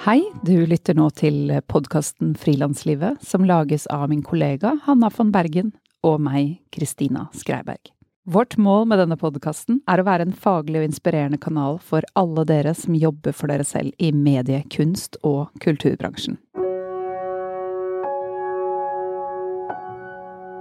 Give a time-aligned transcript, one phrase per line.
[0.00, 5.74] Hei, du lytter nå til podkasten Frilanslivet, som lages av min kollega Hanna von Bergen
[6.00, 7.90] og meg, Kristina Skreiberg.
[8.24, 12.46] Vårt mål med denne podkasten er å være en faglig og inspirerende kanal for alle
[12.48, 16.38] dere som jobber for dere selv i medie-, kunst- og kulturbransjen.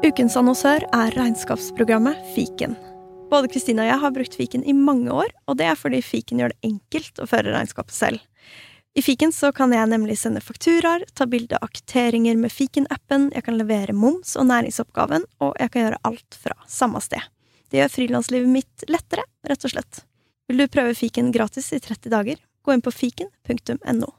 [0.04, 2.76] Ukens annonsør er regnskapsprogrammet Fiken.
[3.32, 6.44] Både Kristina og jeg har brukt Fiken i mange år, og det er fordi Fiken
[6.44, 8.29] gjør det enkelt å føre regnskapet selv.
[8.98, 13.46] I Fiken så kan jeg nemlig sende fakturaer, ta bilde av kvitteringer med Fiken-appen, jeg
[13.46, 17.22] kan levere moms og næringsoppgaven, og jeg kan gjøre alt fra samme sted.
[17.70, 20.02] Det gjør frilanslivet mitt lettere, rett og slett.
[20.50, 22.42] Vil du prøve Fiken gratis i 30 dager?
[22.66, 24.10] Gå inn på fiken.no.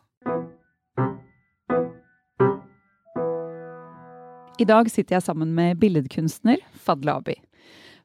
[4.61, 7.41] I dag sitter jeg sammen med billedkunstner Fadlabi.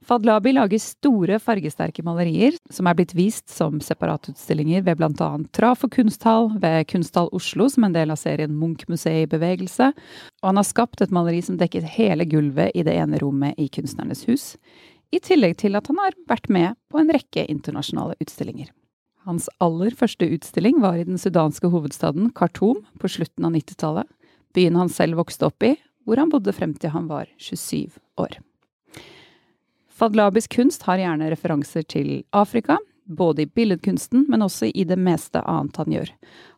[0.05, 5.95] Fadlabi lager store, fargesterke malerier som er blitt vist som separatutstillinger ved annet Traf og
[5.95, 9.89] kunsthall, ved Kunsthall Oslo som en del av serien Munch-museet i bevegelse,
[10.43, 13.65] og han har skapt et maleri som dekket hele gulvet i det ene rommet i
[13.65, 14.47] Kunstnernes hus,
[15.09, 18.69] i tillegg til at han har vært med på en rekke internasjonale utstillinger.
[19.25, 24.05] Hans aller første utstilling var i den sudanske hovedstaden Khartoum på slutten av 90-tallet,
[24.53, 28.37] byen han selv vokste opp i, hvor han bodde frem til han var 27 år.
[29.95, 35.39] Fadlabis kunst har gjerne referanser til Afrika, både i billedkunsten, men også i det meste
[35.39, 36.09] annet han gjør.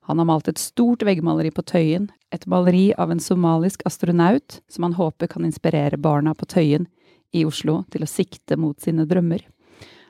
[0.09, 4.87] Han har malt et stort veggmaleri på Tøyen, et maleri av en somalisk astronaut som
[4.87, 6.87] han håper kan inspirere barna på Tøyen
[7.35, 9.43] i Oslo til å sikte mot sine drømmer.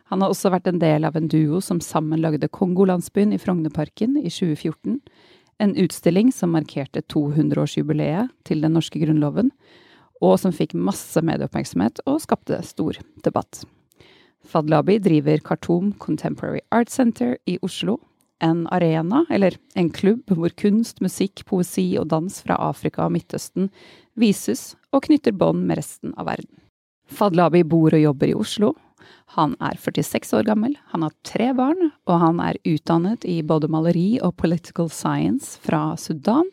[0.08, 4.16] Han har også vært en del av en duo som sammen lagde Kongolandsbyen i Frognerparken
[4.22, 5.02] i 2014,
[5.60, 9.52] en utstilling som markerte 200-årsjubileet til den norske grunnloven,
[10.22, 13.64] og som fikk masse medieoppmerksomhet og skapte stor debatt.
[14.48, 18.00] Fadlabi driver Khartoum Contemporary Art Center i Oslo,
[18.40, 23.72] en arena, eller en klubb, hvor kunst, musikk, poesi og dans fra Afrika og Midtøsten
[24.18, 26.54] vises og knytter bånd med resten av verden.
[27.08, 28.74] Fadlabi bor og jobber i Oslo.
[29.38, 33.70] Han er 46 år gammel, han har tre barn, og han er utdannet i både
[33.72, 36.50] maleri og political science fra Sudan,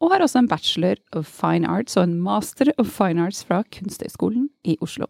[0.00, 3.62] og har også en bachelor of fine arts og en master of fine arts fra
[3.72, 5.06] Kunsthøgskolen i Oslo.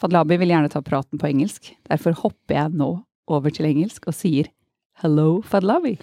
[0.00, 2.90] Fadlabi vil gjerne ta praten på engelsk, derfor hopper jeg nå
[3.28, 4.48] over til engelsk og sier
[5.02, 5.98] hello, Fadlabi.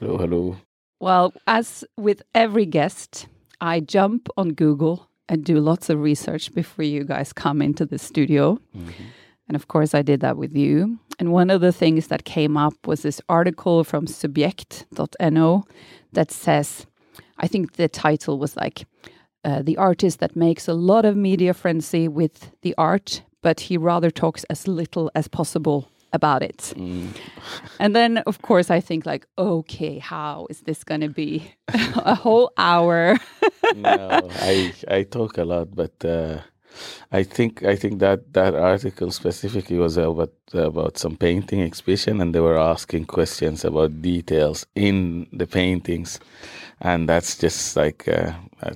[0.00, 0.56] Hello, hello.
[1.00, 3.28] Well, as with every guest,
[3.60, 7.98] I jump on Google and do lots of research before you guys come into the
[7.98, 8.58] studio.
[9.48, 10.98] And of course, I did that with you.
[11.18, 15.64] And one of the things that came up was this article from subject.no
[16.12, 16.86] that says,
[17.38, 18.86] I think the title was like,
[19.44, 23.76] uh, The artist that makes a lot of media frenzy with the art, but he
[23.78, 26.72] rather talks as little as possible about it.
[27.78, 31.52] And then, of course, I think like, okay, how is this going to be
[31.96, 33.18] a whole hour?
[33.76, 36.38] no, I I talk a lot, but uh,
[37.12, 42.34] I think I think that that article specifically was about about some painting exhibition, and
[42.34, 46.20] they were asking questions about details in the paintings,
[46.80, 48.32] and that's just like uh,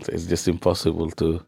[0.09, 1.45] it's just impossible to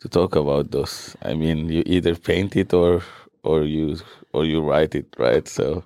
[0.00, 1.16] to talk about those.
[1.22, 3.02] I mean, you either paint it or
[3.42, 3.98] or you
[4.32, 5.46] or you write it, right?
[5.48, 5.84] So.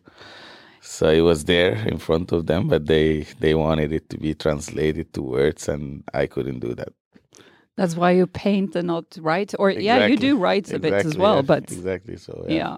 [0.87, 4.35] So it was there in front of them, but they they wanted it to be
[4.35, 6.93] translated to words, and I couldn't do that.
[7.77, 9.55] That's why you paint and not write.
[9.59, 12.45] Or, yeah, you do write a bit as well, yeah, but exactly so.
[12.49, 12.77] yeah.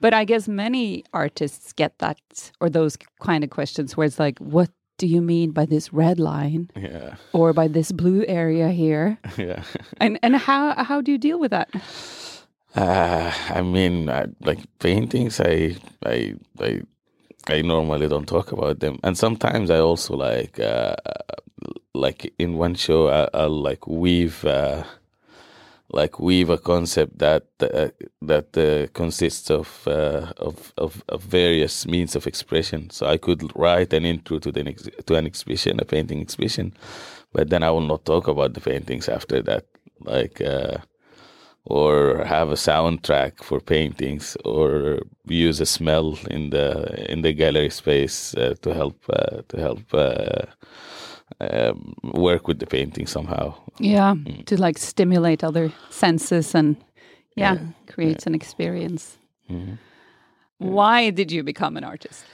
[0.00, 2.18] But I guess many artists get that
[2.60, 4.70] or those kind of questions where it's like, what
[5.02, 9.18] do you mean by this red line yeah, or by this blue area here?
[9.36, 9.64] yeah.
[9.98, 11.74] And and how how do you deal with that?
[12.76, 15.74] Uh, I mean, I, like paintings, I,
[16.06, 16.82] I, I,
[17.48, 20.94] I normally don't talk about them, and sometimes I also like, uh,
[21.94, 24.84] like in one show, I, I'll like weave, uh,
[25.92, 27.88] like weave a concept that uh,
[28.22, 32.90] that uh, consists of, uh, of of of various means of expression.
[32.90, 36.72] So I could write an intro to the ex- to an exhibition, a painting exhibition,
[37.32, 39.64] but then I will not talk about the paintings after that,
[40.00, 40.78] like uh,
[41.64, 47.70] or have a soundtrack for paintings, or use a smell in the in the gallery
[47.70, 49.94] space uh, to help uh, to help.
[51.40, 53.54] Uh, um, work with the painting somehow.
[53.78, 54.14] Yeah,
[54.46, 56.76] to like stimulate other senses and
[57.36, 59.18] yeah, create an experience.
[59.50, 59.78] Mhm.
[60.58, 62.24] Why did you become an artist?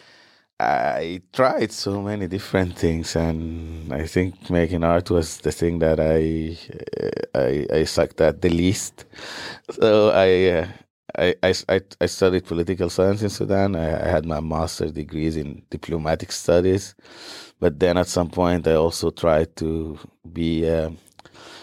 [0.60, 6.00] I tried so many different things, and I think making art was the thing that
[6.00, 6.56] I
[7.34, 9.04] I, I sucked at the least.
[9.70, 10.60] So I.
[10.60, 10.66] Uh,
[11.16, 13.76] I, I, I I studied political science in Sudan.
[13.76, 16.94] I, I had my master's degrees in diplomatic studies,
[17.60, 19.98] but then at some point I also tried to
[20.32, 20.90] be uh,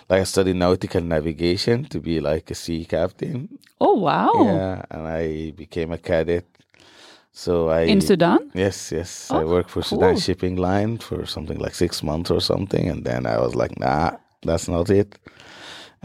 [0.09, 3.59] like I studied nautical navigation to be like a sea captain.
[3.80, 4.31] Oh wow!
[4.33, 6.45] Yeah, and I became a cadet.
[7.31, 8.50] So I In Sudan?
[8.53, 9.30] Yes, yes.
[9.31, 10.18] I Oh, worked for Sudan.
[10.18, 14.12] Shipping Line for something like six months or something, and then I was like, nah,
[14.41, 15.19] that's not it.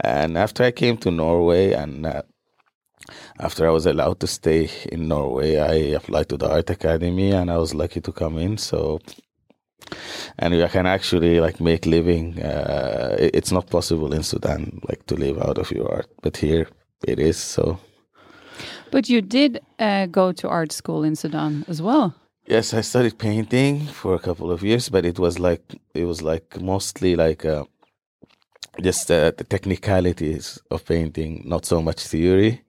[0.03, 2.23] And after I came to Norway, and uh,
[3.39, 7.49] after I was allowed to stay in Norway, I applied to the art academy, and
[7.51, 8.57] I was lucky to come in.
[8.57, 8.99] So,
[10.39, 12.41] and I can actually like make living.
[12.41, 16.67] Uh, it's not possible in Sudan, like to live out of your art, but here
[17.07, 17.37] it is.
[17.37, 17.79] So.
[18.91, 22.13] But you did uh, go to art school in Sudan as well.
[22.47, 25.61] Yes, I studied painting for a couple of years, but it was like
[25.93, 27.63] it was like mostly like uh,
[28.81, 32.61] just uh, the technicalities of painting, not so much theory.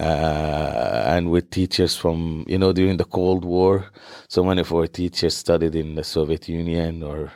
[0.00, 3.90] Uh, and with teachers from you know during the Cold War,
[4.28, 7.32] so many of our teachers studied in the Soviet Union, or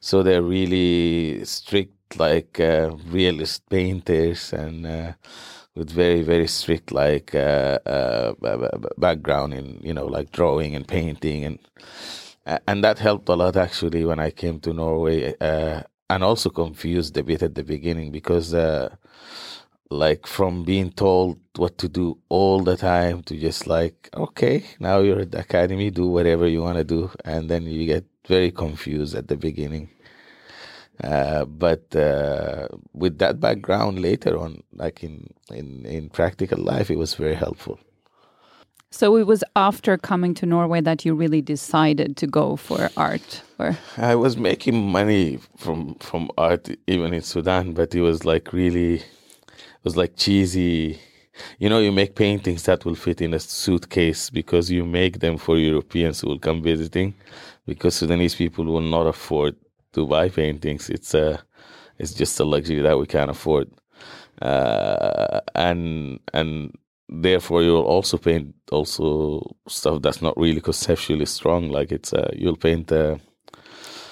[0.00, 5.12] so they're really strict, like uh, realist painters, and uh,
[5.74, 8.34] with very very strict like uh, uh,
[8.98, 11.58] background in you know like drawing and painting and
[12.66, 17.16] and that helped a lot actually when I came to Norway uh, and also confused
[17.16, 18.94] a bit at the beginning because uh,
[19.90, 25.00] like from being told what to do all the time to just like okay now
[25.00, 28.50] you're at the academy do whatever you want to do and then you get very
[28.52, 29.90] confused at the beginning
[31.02, 36.96] uh, but uh, with that background later on, like in, in, in practical life, it
[36.96, 37.78] was very helpful.
[38.90, 43.42] So it was after coming to Norway that you really decided to go for art,
[43.58, 48.52] or I was making money from from art even in Sudan, but it was like
[48.52, 49.02] really,
[49.84, 51.00] was like cheesy.
[51.58, 55.38] You know, you make paintings that will fit in a suitcase because you make them
[55.38, 57.14] for Europeans who will come visiting,
[57.66, 59.56] because Sudanese people will not afford
[59.92, 60.90] to buy paintings.
[60.90, 61.42] It's a,
[61.98, 63.70] it's just a luxury that we can't afford,
[64.42, 66.74] uh, and and
[67.08, 71.70] therefore you'll also paint also stuff that's not really conceptually strong.
[71.70, 72.92] Like it's uh, you'll paint.
[72.92, 73.16] Uh,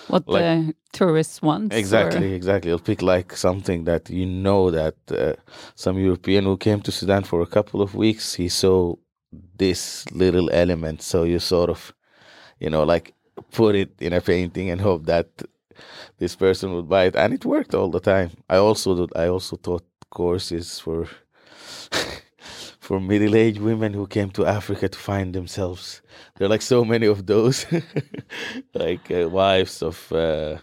[0.08, 1.72] what Like- the tourists want.
[1.72, 2.70] or- Exactly, exactly.
[2.70, 5.34] You'll pick like something that you know that uh,
[5.75, 8.94] some European who came to Sudan for a couple of weeks, he saw
[9.58, 11.02] this little element.
[11.02, 11.93] So you sort of,
[12.60, 13.14] you know, like
[13.52, 15.26] put it in a painting and hope that
[16.19, 18.31] this person would buy it, and it worked all the time.
[18.50, 21.06] I also did, I also taught courses for
[22.88, 26.00] for middle-aged women who came to Africa to find themselves.
[26.35, 27.67] There are like so many of those,
[28.75, 30.11] like uh, wives of.
[30.11, 30.56] Uh,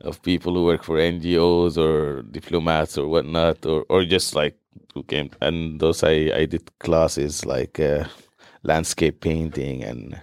[0.00, 4.56] of people who work for NGOs or diplomats or whatnot, or, or just like
[4.94, 5.30] who came.
[5.40, 8.06] And those I, I did classes like uh,
[8.64, 10.20] landscape painting and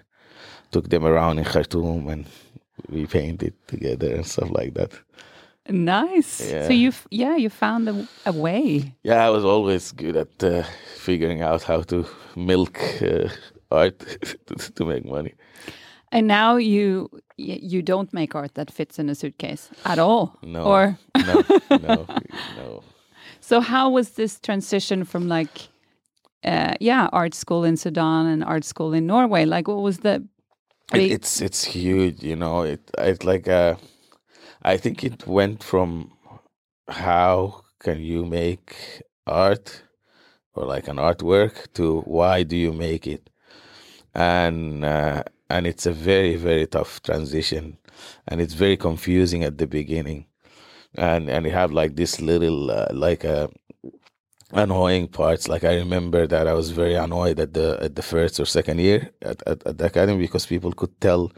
[0.72, 2.25] took them around in Khartoum and
[2.89, 4.92] we painted together and stuff like that.
[5.68, 6.51] Nice.
[6.51, 6.68] Yeah.
[6.68, 8.96] So you, yeah, you found a, a way.
[9.04, 10.63] Yeah, I was always good at uh,
[10.96, 13.30] figuring out how to milk uh,
[13.72, 14.00] art
[14.75, 15.34] to, make money.
[16.12, 20.38] And now you you don't make art that fits in a suitcase at all.
[20.42, 22.06] No, Or no, no,
[22.58, 22.84] no.
[23.39, 25.70] so how was this transition from like
[26.44, 29.46] uh, yeah, art school in Sudan and art school in Norway?
[29.46, 30.24] Like what was the
[30.94, 32.63] It, it's it's huge, you know.
[32.63, 33.75] It it's like uh,
[34.62, 36.12] I think it went from
[36.89, 39.84] how can you make art
[40.54, 43.30] or like an artwork to why do you make it,
[44.13, 47.78] and uh, and it's a very very tough transition,
[48.28, 50.25] and it's very confusing at the beginning,
[50.96, 53.50] and and you have like this little uh, like a
[54.51, 55.48] annoying parts.
[55.48, 58.80] Like I remember that I was very annoyed at the at the first or second
[58.80, 61.32] year at, at, at the academy because people could tell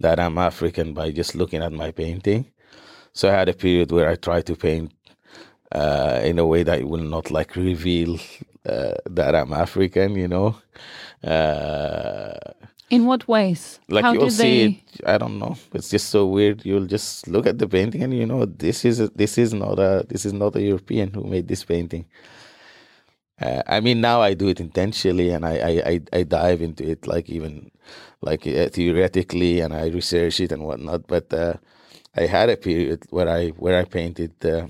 [0.00, 2.52] that I'm African by just looking at my painting.
[3.12, 4.92] So I had a period where I tried to paint
[5.72, 8.18] uh, in a way that will not like reveal
[8.68, 10.56] uh, that I'm African, you know.
[11.24, 12.34] Uh,
[12.90, 13.80] In what ways?
[13.88, 14.82] Like How you'll see they?
[14.98, 15.06] it.
[15.14, 15.56] I don't know.
[15.74, 16.64] It's just so weird.
[16.64, 19.78] You'll just look at the painting and you know this is a, this is not
[19.78, 22.06] a this is not a European who made this painting.
[23.40, 26.82] Uh, I mean, now I do it intentionally, and I, I, I, I dive into
[26.90, 27.70] it like even
[28.20, 31.06] like uh, theoretically, and I research it and whatnot.
[31.06, 31.54] But uh,
[32.20, 34.66] I had a period where I where I painted uh,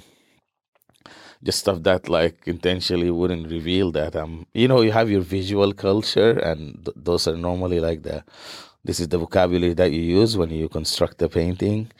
[1.42, 4.16] just stuff that like intentionally wouldn't reveal that.
[4.16, 8.24] Um, you know, you have your visual culture, and th- those are normally like the
[8.84, 11.90] this is the vocabulary that you use when you construct a painting.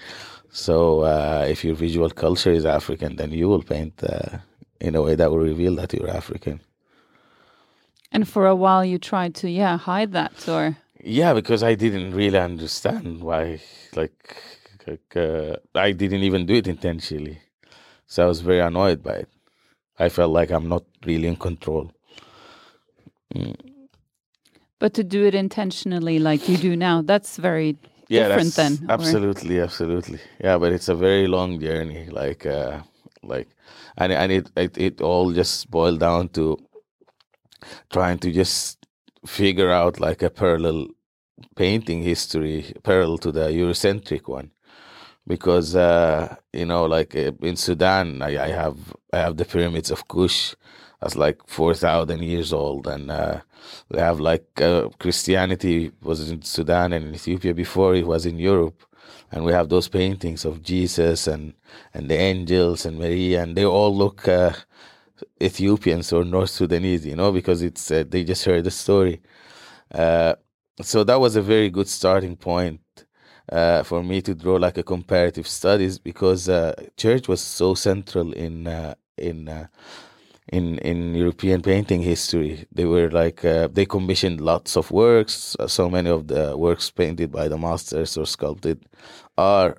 [0.50, 4.38] So uh, if your visual culture is African, then you will paint uh,
[4.81, 6.61] in a way that will reveal that you're African.
[8.11, 12.14] And for a while, you tried to yeah hide that, or Yeah, because I didn't
[12.14, 13.61] really understand why.
[13.95, 14.37] Like,
[14.88, 17.38] like uh, I didn't even do it intentionally,
[18.07, 19.28] so I was very annoyed by it.
[19.99, 21.90] I felt like I'm not really in control.
[24.78, 27.76] but to do it intentionally like you do now, that's very
[28.09, 28.88] Yeah, different that's then.
[28.88, 30.18] or- absolutely, absolutely.
[30.40, 32.07] Yeah, but it's a very long journey.
[32.11, 32.80] Like, uh,
[33.23, 33.49] like,
[33.97, 36.57] and and it it, it all just boiled down to
[37.90, 38.78] trying to just
[39.26, 40.87] figure out like a parallel
[41.57, 44.50] painting history parallel to the Eurocentric one,
[45.28, 48.78] because uh, you know, like uh, in Sudan, I, I have
[49.12, 50.54] I have the pyramids of Kush,
[51.00, 53.40] that's like four thousand years old, and uh,
[53.90, 58.38] we have like uh, Christianity was in Sudan and in Ethiopia before it was in
[58.38, 58.82] Europe,
[59.32, 61.54] and we have those paintings of Jesus and
[61.94, 64.52] and the angels and Maria, and they all look uh,
[65.42, 69.23] Ethiopians or North Sudanese, you know, because it's uh, they just heard the story.
[70.82, 72.80] So that was a very good starting point
[73.50, 78.33] uh, for me to draw like a comparative studies because uh, church was so central
[78.33, 79.67] in uh, in uh,
[80.52, 82.67] in in European painting history.
[82.73, 85.57] They were like uh, they commissioned lots of works.
[85.59, 88.85] Uh, so many of the works painted by the masters or sculpted
[89.37, 89.76] are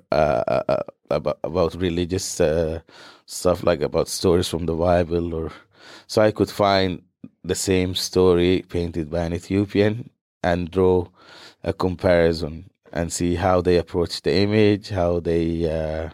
[1.10, 5.34] about about religious stuff, like about stories from the Bible.
[5.34, 5.52] Or
[6.06, 7.02] so I could find
[7.44, 10.10] the same story painted by an Ethiopian
[10.42, 11.06] and draw
[11.62, 16.10] a comparison and see how they approach the image, how they uh,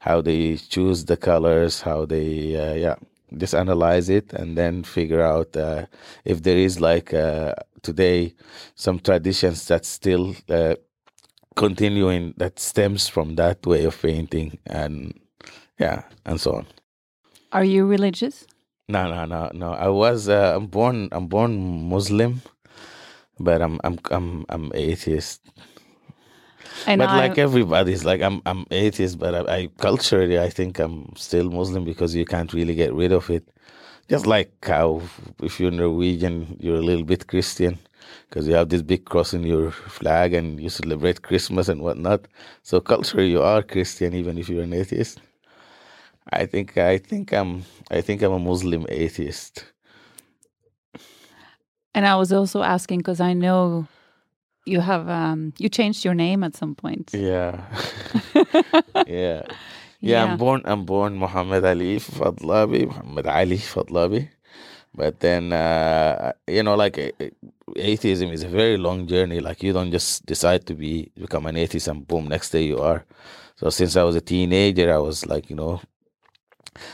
[0.00, 2.96] how they choose the colors, how they uh, yeah
[3.36, 5.86] just analyze it and then figure out uh,
[6.24, 8.34] if there is like uh, today
[8.74, 10.74] some traditions that still uh,
[11.56, 15.18] continuing that stems from that way of painting and
[15.78, 16.66] yeah and so on.
[17.52, 18.46] Are you religious?
[18.88, 19.72] No, no, no, no.
[19.72, 22.42] I was uh, I'm born I'm born Muslim,
[23.38, 25.42] but I'm I'm I'm I'm atheist.
[26.86, 30.78] And but I, like everybody's like I'm I'm atheist, but I, I culturally I think
[30.78, 33.46] I'm still Muslim because you can't really get rid of it.
[34.08, 35.02] Just like how
[35.42, 37.78] if you're Norwegian, you're a little bit Christian
[38.28, 42.26] because you have this big cross in your flag and you celebrate Christmas and whatnot.
[42.62, 45.20] So culturally, you are Christian even if you're an atheist.
[46.32, 49.64] I think I think I'm I think I'm a Muslim atheist.
[51.94, 53.88] and I was also asking because I know
[54.68, 57.10] you have um you changed your name at some point.
[57.12, 57.64] Yeah.
[59.06, 59.42] yeah.
[60.00, 60.62] Yeah, I'm born.
[60.64, 64.28] I'm born Muhammad Ali Fadlabi, Muhammad Ali Fadlabi.
[64.94, 66.96] But then, uh, you know, like
[67.76, 69.40] atheism is a very long journey.
[69.40, 72.78] Like you don't just decide to be become an atheist and boom, next day you
[72.78, 73.04] are.
[73.56, 75.80] So since I was a teenager, I was like, you know,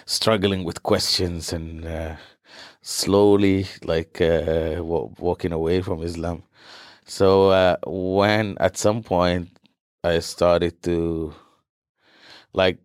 [0.07, 2.17] struggling with questions and uh,
[2.83, 6.43] slowly like uh, wa- walking away from Islam.
[7.07, 9.49] So uh, when at some point
[10.03, 11.35] I started to
[12.53, 12.79] like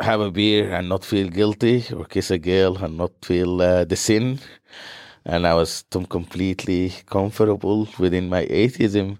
[0.00, 3.84] have a beer and not feel guilty or kiss a girl and not feel uh,
[3.84, 4.38] the sin.
[5.26, 9.18] And i was completely comfortable within my atheism.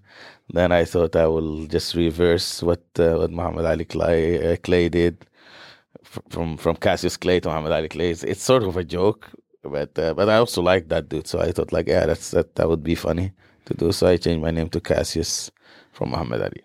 [0.53, 4.89] Then i thought i will just reverse what uh, what muhammad ali clay, uh, clay
[4.89, 5.17] did.
[6.31, 8.11] From from cassius clay to muhammad ali clay.
[8.11, 9.31] It's, it's sort of a joke
[9.63, 11.27] but uh, but i also like that dude.
[11.27, 13.33] So i thought like yeah that's that, that would be funny
[13.65, 15.51] to do so i changed my name to cassius
[15.93, 16.63] from muhammad ali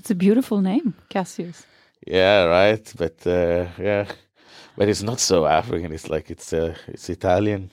[0.00, 1.66] It's a beautiful name, Cassius.
[2.06, 2.84] Yeah, right.
[2.96, 4.06] But uh, yeah,
[4.76, 5.92] but it's not so African.
[5.92, 7.70] It's like it's uh, it's Italian.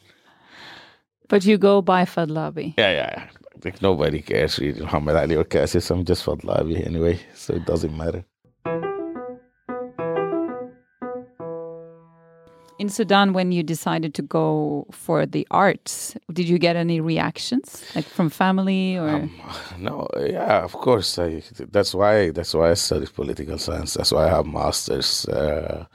[1.30, 2.74] But you go by Fadlabi.
[2.78, 3.12] Yeah, yeah.
[3.16, 3.24] yeah.
[3.62, 5.90] Think nobody cares really Muhammad Ali or Cassius.
[5.90, 8.26] I'm just Fadlabi anyway, so it doesn't matter.
[12.80, 17.84] In Sudan, when you decided to go for the arts, did you get any reactions,
[17.96, 19.10] like from family or?
[19.10, 19.42] Um,
[19.80, 21.18] no, yeah, of course.
[21.18, 21.42] I,
[21.72, 23.96] that's why that's why I studied political science.
[23.96, 25.86] That's why I have masters uh,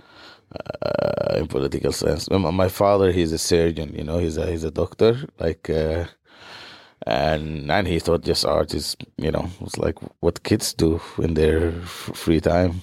[0.82, 2.28] uh, in political science.
[2.30, 3.94] My, father, he's a surgeon.
[3.94, 5.28] You know, he's a he's a doctor.
[5.38, 6.06] Like, uh,
[7.06, 11.34] and and he thought just art is you know was like what kids do in
[11.34, 12.80] their free time,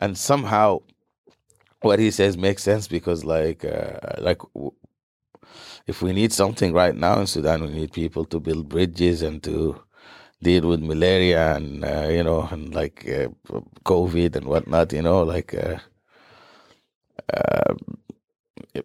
[0.00, 0.80] and somehow
[1.82, 4.72] what he says makes sense because like uh, like w-
[5.86, 9.42] if we need something right now in Sudan, we need people to build bridges and
[9.44, 9.80] to
[10.42, 13.28] deal with malaria and uh, you know and like uh,
[13.84, 14.92] COVID and whatnot.
[14.92, 15.78] You know, like uh,
[17.32, 17.74] uh,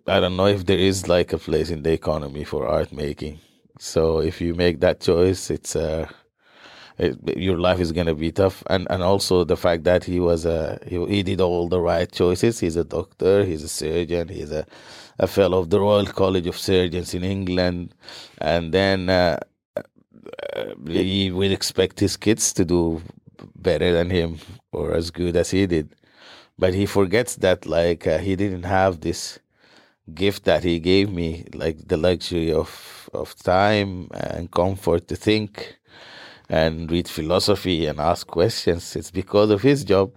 [0.08, 3.40] I don't know if there is like a place in the economy for art making.
[3.80, 6.10] So if you make that choice, it's uh,
[6.98, 8.64] it, your life is gonna be tough.
[8.70, 12.12] And and also the fact that he was a he, he did all the right
[12.12, 12.60] choices.
[12.60, 13.46] He's a doctor.
[13.46, 14.30] He's a surgeon.
[14.30, 14.66] He's a
[15.20, 17.94] a fellow of the Royal College of Surgeons in England,
[18.40, 19.10] and then.
[19.10, 19.40] Uh,
[20.56, 23.02] uh, he would expect his kids to do
[23.56, 24.40] better than him
[24.72, 25.96] or as good as he did
[26.58, 29.40] but he forgets that like uh, he didn't have this
[30.14, 35.78] gift that he gave me like the luxury of of time and comfort to think
[36.50, 40.10] and read philosophy and ask questions it's because of his job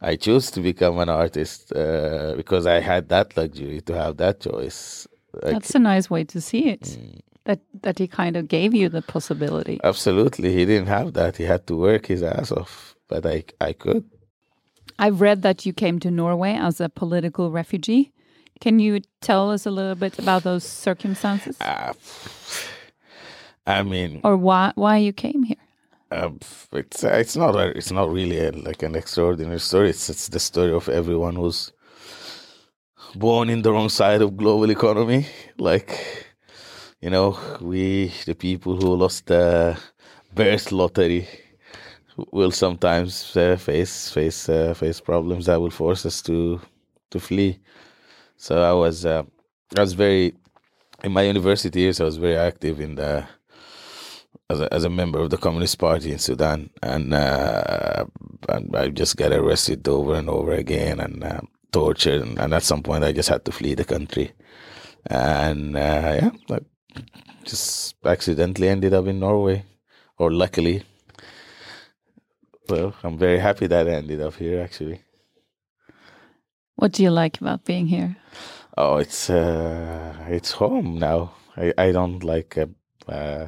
[0.00, 4.40] i chose to become an artist uh, because i had that luxury to have that
[4.40, 5.06] choice
[5.42, 6.84] Like, That's a nice way to see it.
[7.44, 9.76] That that he kind of gave you the possibility.
[9.84, 13.36] absolutely he didn't have that he had to work his ass off but i
[13.68, 14.04] i could
[15.04, 18.10] I've read that you came to Norway as a political refugee.
[18.64, 21.92] Can you tell us a little bit about those circumstances uh,
[23.76, 25.62] i mean or why why you came here?
[26.10, 26.38] Um,
[26.72, 29.90] it's uh, it's not a, it's not really a, like an extraordinary story.
[29.90, 31.72] It's it's the story of everyone who's
[33.14, 35.26] born in the wrong side of global economy.
[35.58, 35.90] Like,
[37.02, 39.78] you know, we the people who lost the
[40.34, 41.28] birth lottery
[42.32, 46.58] will sometimes uh, face face uh, face problems that will force us to
[47.10, 47.58] to flee.
[48.36, 49.24] So I was uh,
[49.76, 50.32] I was very
[51.04, 52.00] in my university years.
[52.00, 53.28] I was very active in the
[54.50, 58.04] as a, as a member of the Communist Party in Sudan, and, uh,
[58.48, 61.40] and I just got arrested over and over again and uh,
[61.72, 64.32] tortured, and, and at some point I just had to flee the country,
[65.06, 66.64] and uh, yeah, like
[67.44, 69.64] just accidentally ended up in Norway,
[70.18, 70.82] or luckily.
[72.68, 74.60] Well, I'm very happy that I ended up here.
[74.62, 75.00] Actually,
[76.76, 78.16] What do you like about being here?
[78.76, 81.32] oh, it's uh, it's home now.
[81.56, 82.56] I I don't like.
[82.58, 82.66] Uh,
[83.10, 83.46] uh,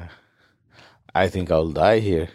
[1.13, 2.29] I think I'll die here.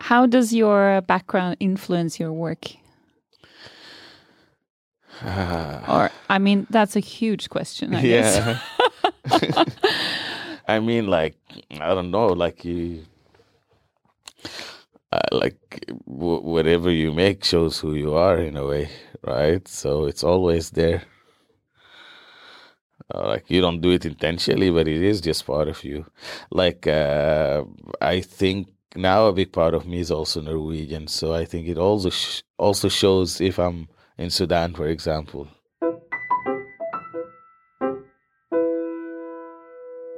[0.00, 2.66] How does your background influence your work?
[5.88, 7.94] Or I mean, that's a huge question.
[7.94, 8.36] I guess.
[8.36, 9.64] yeah.
[10.68, 11.36] I mean, like
[11.80, 13.04] I don't know, like you,
[15.10, 15.58] uh, like
[16.06, 18.90] w- whatever you make shows who you are in a way,
[19.26, 19.66] right?
[19.66, 21.02] So it's always there.
[23.14, 26.04] Uh, like you don't do it intentionally, but it is just part of you.
[26.50, 27.64] Like uh,
[28.00, 31.78] I think now a big part of me is also Norwegian, so I think it
[31.78, 35.48] also sh- also shows if I'm in Sudan, for example.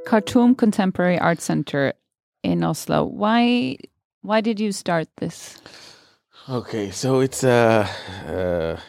[0.07, 1.92] Khartoum Contemporary Art Center
[2.42, 3.05] in Oslo.
[3.05, 3.76] Why
[4.22, 5.61] why did you start this?
[6.48, 7.87] Okay, so it's uh,
[8.26, 8.81] uh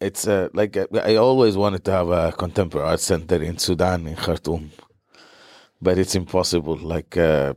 [0.00, 4.16] it's uh, like I always wanted to have a contemporary art center in Sudan in
[4.16, 4.70] Khartoum,
[5.80, 6.76] but it's impossible.
[6.76, 7.54] Like uh,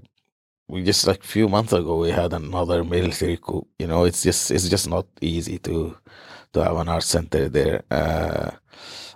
[0.68, 3.68] we just like few months ago we had another military coup.
[3.80, 5.98] You know, it's just it's just not easy to
[6.54, 8.52] to have an art center there, uh,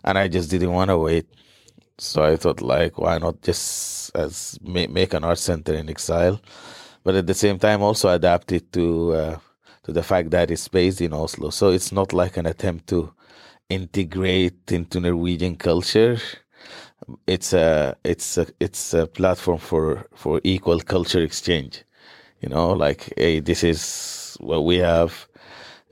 [0.04, 1.28] and I just didn't want to wait.
[1.98, 6.42] So I thought, like, why not just as ma- make an art center in exile,
[7.04, 9.40] but at the same time also adapt it to uh,
[9.84, 11.50] to the fact that it's based in Oslo.
[11.50, 13.14] So it's not like an attempt to
[13.70, 16.18] integrate into Norwegian culture.
[17.28, 21.84] It's a it's a it's a platform for for equal culture exchange.
[22.42, 25.28] You know, like hey, this is what we have,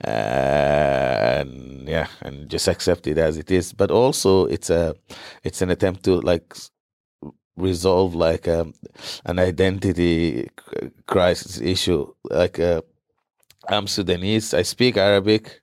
[0.02, 3.74] and yeah, and just accept it as it is.
[3.74, 4.96] But also, it's a
[5.44, 6.56] it's an attempt to like
[7.58, 8.74] resolve like um,
[9.26, 10.50] an identity
[11.08, 12.14] crisis issue.
[12.30, 12.82] Like uh,
[13.72, 15.62] I'm Sudanese, I speak Arabic.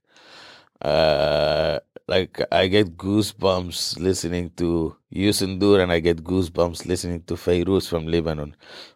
[0.80, 7.34] Uh, like I get goosebumps listening to Youssou N'Dour and I get goosebumps listening to
[7.34, 8.54] Feiruz from Lebanon.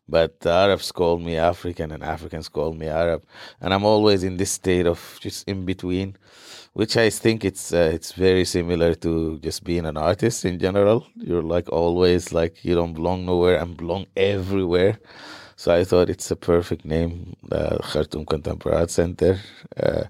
[0.08, 3.24] But Arabs call me African and Africans call me Arab.
[3.60, 6.16] And I'm always in this state of just in between,
[6.74, 11.04] which I think it's uh, it's very similar to just being an artist in general.
[11.16, 15.00] You're like always like you don't belong nowhere and belong everywhere.
[15.60, 19.38] So I thought it's a perfect name, uh, Khartoum Contemporary Art Center,
[19.76, 20.04] uh,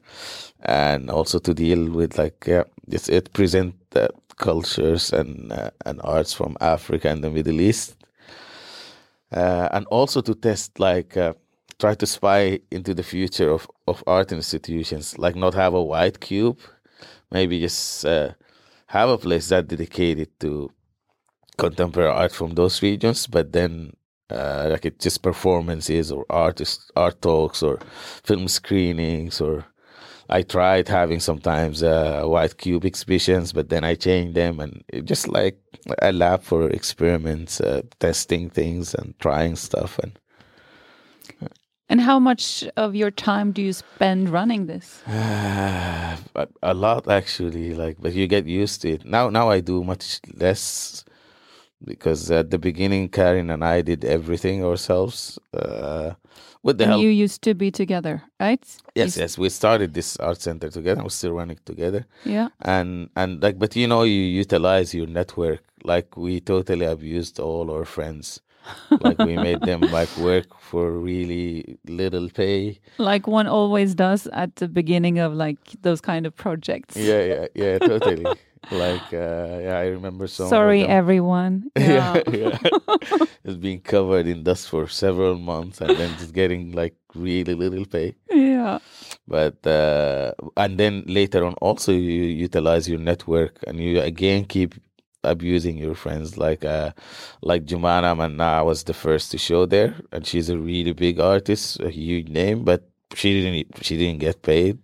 [0.62, 6.32] and also to deal with like yeah, it present uh, cultures and uh, and arts
[6.32, 7.96] from Africa and the Middle East,
[9.32, 11.32] uh, and also to test like uh,
[11.80, 16.20] try to spy into the future of of art institutions, like not have a white
[16.20, 16.60] cube,
[17.32, 20.70] maybe just have a place that dedicated to
[21.58, 23.94] contemporary art from those regions, but then
[24.30, 27.78] uh, like it's just performances or artist art talks or
[28.22, 29.64] film screenings or
[30.30, 35.04] I tried having sometimes uh, white cube exhibitions, but then I changed them and it
[35.04, 35.58] just like
[36.00, 39.98] a lab for experiments, uh, testing things and trying stuff.
[39.98, 40.18] And
[41.88, 45.02] And how much of your time do you spend running this?
[45.08, 49.04] a lot actually, like, but you get used to it.
[49.04, 51.04] Now, now I do much less
[51.84, 55.38] because at the beginning, Karin and I did everything ourselves.
[55.54, 56.12] Uh,
[56.62, 58.62] with the And help you used to be together, right?
[58.94, 59.38] Yes, You- yes.
[59.38, 61.02] We started this art center together.
[61.02, 62.48] We're still running together, Yeah.
[62.60, 65.60] and and like, but you know, you utilize your network.
[65.84, 68.40] Like we totally abused all our friends.
[69.00, 72.78] Like we made them like work for really little pay.
[72.98, 76.96] Like one always does at the beginning of like those kind of projects.
[76.96, 78.24] Yeah, yeah, yeah, totally.
[78.70, 80.48] like, uh, yeah, I remember some.
[80.48, 81.70] Sorry, everyone.
[81.78, 82.58] yeah, Yeah.
[82.62, 82.78] yeah.
[83.44, 87.84] it's being covered in dust for several months, and then just getting like really little
[87.86, 88.14] pay.
[88.30, 88.78] yeah.
[89.26, 94.74] but uh, and then later on also you utilize your network and you again keep
[95.24, 96.36] abusing your friends.
[96.36, 96.92] Like uh
[97.42, 101.80] like Jumana Manna was the first to show there and she's a really big artist
[101.80, 104.78] a huge name but she didn't she didn't get paid.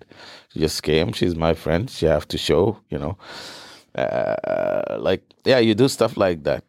[0.52, 1.12] She just came.
[1.12, 1.90] She's my friend.
[1.90, 3.16] She have to show you know.
[3.94, 6.64] Uh, like yeah you do stuff like that.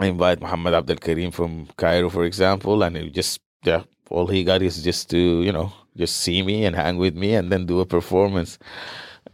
[0.00, 4.44] I invite Muhammad Abdel Karim from Cairo for example and he just yeah all he
[4.44, 7.66] got is just to you know just see me and hang with me and then
[7.66, 8.58] do a performance.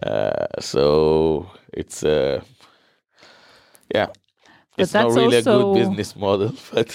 [0.03, 2.41] Uh, so it's uh
[3.95, 4.07] yeah
[4.77, 6.89] But it's not really a good business model but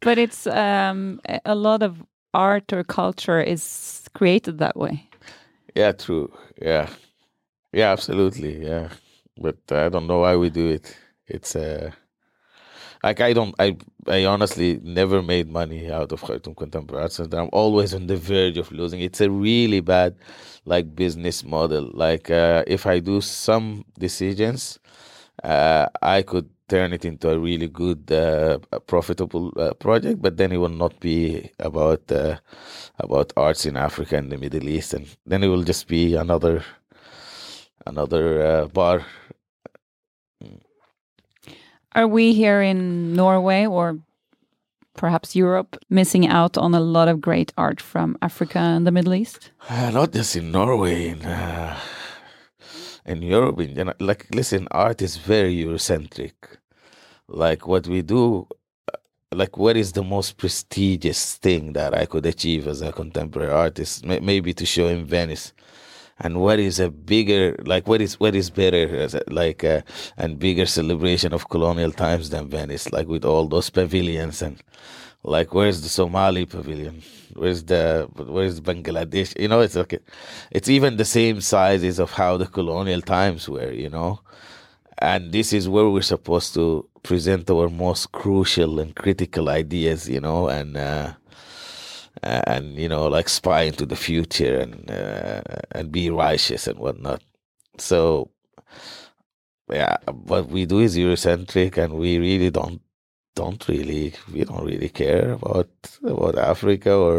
[0.00, 1.92] But it's um a- lot of
[2.34, 5.08] art or culture is created that way.
[5.74, 6.28] yeah true
[6.62, 6.86] yeah
[7.72, 8.88] yeah absolutely yeah
[9.36, 11.90] but i don't know why we do it it's uh
[13.04, 13.76] like I don't, I,
[14.08, 17.38] I honestly never made money out of Khartoum Contemporary Art Center.
[17.38, 19.00] I'm always on the verge of losing.
[19.00, 20.16] It's a really bad,
[20.64, 21.90] like business model.
[21.94, 24.78] Like uh, if I do some decisions,
[25.44, 30.20] I could turn it into a really good, uh, profitable uh, project.
[30.20, 32.36] But then it will not be about uh,
[32.98, 36.64] about arts in Africa and the Middle East, and then it will just be another
[37.86, 39.06] another uh, bar
[41.98, 43.98] Are we here in Norway or
[44.94, 49.14] perhaps Europe missing out on a lot of great art from Africa and the Middle
[49.14, 49.50] East?
[49.68, 51.76] Uh, not just in Norway, in uh,
[53.08, 53.96] in Europe, general.
[54.00, 56.34] Like, listen, art is very Eurocentric.
[57.28, 58.46] Like what we do,
[58.92, 58.98] uh,
[59.32, 64.04] like what is the most prestigious thing that I could achieve as a contemporary artist?
[64.04, 65.52] May- maybe to show in Venice.
[66.20, 69.82] And what is a bigger, like what is what is better, as a, like uh,
[70.16, 72.92] and bigger celebration of colonial times than Venice?
[72.92, 74.62] Like with all those pavilions and
[75.24, 77.02] like where's the Somali pavilion?
[77.38, 79.38] Where's the where's Bangladesh?
[79.40, 80.00] You know, it's okay.
[80.50, 83.72] It's even the same sizes of how the colonial times were.
[83.72, 84.20] You know,
[84.98, 90.08] and this is where we're supposed to present our most crucial and critical ideas.
[90.08, 91.14] You know, and uh,
[92.22, 97.22] and you know, like spy into the future and uh, and be righteous and whatnot.
[97.78, 98.30] So.
[99.70, 102.80] Yeah, what we do is Eurocentric, and we really don't
[103.40, 105.70] don't really we don't really care about
[106.14, 107.18] about Africa or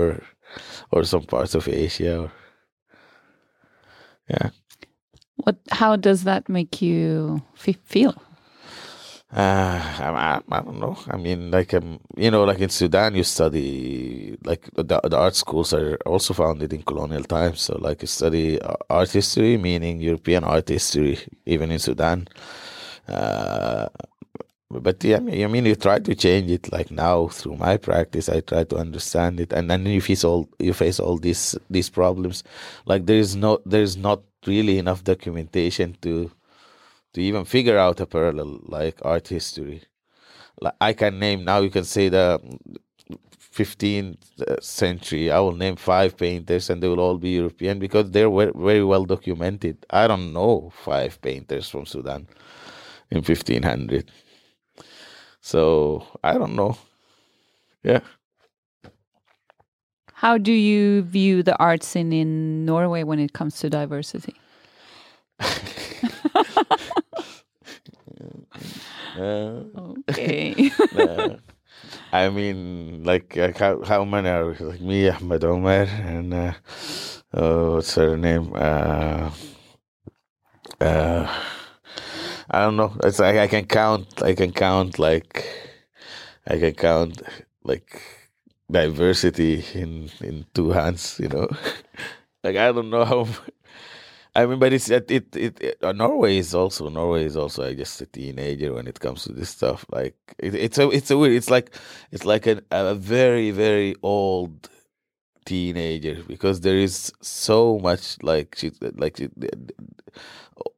[0.91, 2.31] or some parts of Asia or
[4.29, 4.49] yeah
[5.37, 5.57] What?
[5.71, 8.15] How does that make you feel?
[9.31, 13.15] uh, I, I, I don't know I mean like um you know like in Sudan
[13.15, 18.01] you study like the, the art schools are also founded in colonial times so like
[18.01, 22.27] you study uh, art history meaning European art history even in Sudan
[23.07, 23.87] uh,
[24.71, 26.71] but yeah, I mean, you try to change it.
[26.71, 30.47] Like now, through my practice, I try to understand it, and then you face all
[30.59, 32.43] you face all these these problems.
[32.85, 36.31] Like there is no, there is not really enough documentation to
[37.13, 39.81] to even figure out a parallel like art history.
[40.61, 42.39] Like I can name now, you can say the
[43.51, 45.31] 15th uh, century.
[45.31, 49.05] I will name five painters, and they will all be European because they're very well
[49.05, 49.83] documented.
[49.89, 52.27] I don't know five painters from Sudan
[53.09, 54.11] in 1500.
[55.41, 56.77] So I don't know.
[57.83, 58.01] Yeah.
[60.13, 64.35] How do you view the art scene in Norway when it comes to diversity?
[69.17, 69.63] Uh,
[70.09, 70.71] Okay.
[70.97, 71.35] uh,
[72.11, 74.55] I mean, like, like how how many are we?
[74.65, 76.53] like me, Ahmed Umar, and uh,
[77.33, 78.51] oh, what's her name?
[78.55, 79.31] Uh,
[80.81, 81.27] uh,
[82.49, 82.95] I don't know.
[83.03, 84.21] It's like I can count.
[84.23, 85.45] I can count like
[86.47, 87.21] I can count
[87.63, 88.01] like
[88.71, 91.19] diversity in in two hands.
[91.19, 91.47] You know,
[92.43, 93.27] like I don't know how.
[94.35, 97.73] I mean, but it's it it, it, uh, Norway is also Norway is also I
[97.73, 99.85] guess a teenager when it comes to this stuff.
[99.91, 101.33] Like it, it's a it's a weird.
[101.35, 101.75] It's like
[102.11, 104.69] it's like an, a very very old
[105.45, 109.29] teenager because there is so much like she- like she-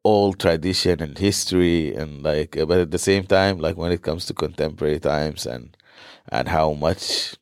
[0.04, 4.26] old tradition and history and like but at the same time like when it comes
[4.26, 5.78] to contemporary times and
[6.30, 7.36] and how much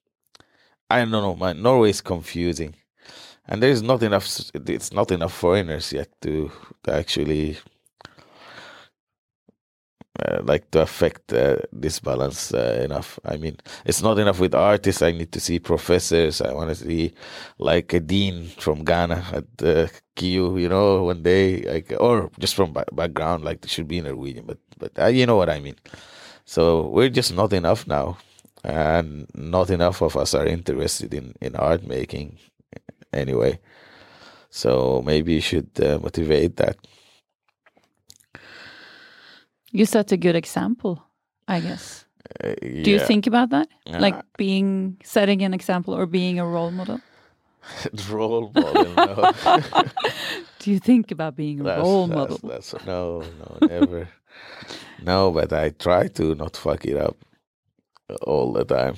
[0.89, 2.75] I don't know man Norway is confusing.
[3.47, 6.51] And there's not enough it's not enough foreigners yet to,
[6.83, 7.57] to actually
[10.25, 13.19] uh, like to affect uh, this balance uh, enough.
[13.25, 15.01] I mean, it's not enough with artists.
[15.01, 16.41] I need to see professors.
[16.41, 17.13] I want to see
[17.57, 22.55] like a dean from Ghana at uh, KU, you know, one day, like, or just
[22.55, 25.49] from ba- background, like they should be in Norwegian, but but uh, you know what
[25.49, 25.75] I mean.
[26.45, 28.17] So we're just not enough now,
[28.63, 32.37] and not enough of us are interested in in art making
[33.13, 33.59] anyway.
[34.49, 36.77] So maybe you should uh, motivate that.
[39.71, 41.03] You set a good example,
[41.47, 42.05] I guess.
[42.43, 42.53] Uh,
[42.83, 43.67] Do you think about that?
[43.87, 46.99] Like Uh, being setting an example or being a role model?
[48.09, 48.93] role model?
[48.95, 49.31] No.
[50.59, 52.49] Do you think about being a That's- role that's- model?
[52.49, 54.09] That's, no, no, never.
[55.03, 57.17] no, but I try to not fuck it up
[58.23, 58.95] all the time.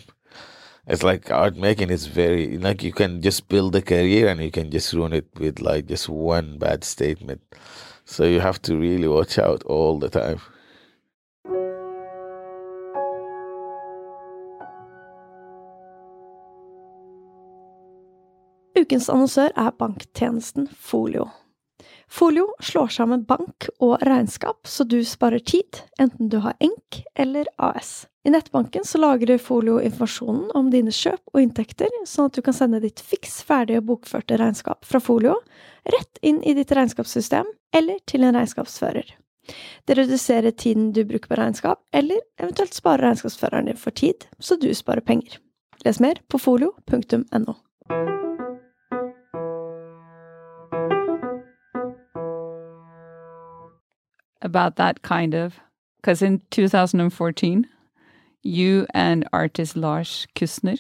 [0.88, 4.52] It's like art making is very like you can just build a career and you
[4.52, 7.42] can just ruin it with like just one bad statement.
[8.06, 10.40] So you have to really watch out all the time.
[18.80, 21.28] Ukens annonsør er banktjenesten Folio.
[22.12, 27.48] Folio slår sammen bank og regnskap, så du sparer tid, enten du har ENK eller
[27.56, 28.06] AS.
[28.28, 32.56] I nettbanken så lagrer Folio informasjonen om dine kjøp og inntekter, sånn at du kan
[32.56, 35.38] sende ditt fiks ferdige bokførte regnskap fra Folio
[35.96, 39.16] rett inn i ditt regnskapssystem eller til en regnskapsfører.
[39.88, 44.60] Det reduserer tiden du bruker på regnskap, eller eventuelt sparer regnskapsføreren din for tid, så
[44.60, 45.40] du sparer penger.
[45.84, 47.56] Les mer på folio.no.
[54.52, 55.48] about that kind of
[56.02, 57.66] because in 2014
[58.44, 60.78] you and artist Lars Cuzner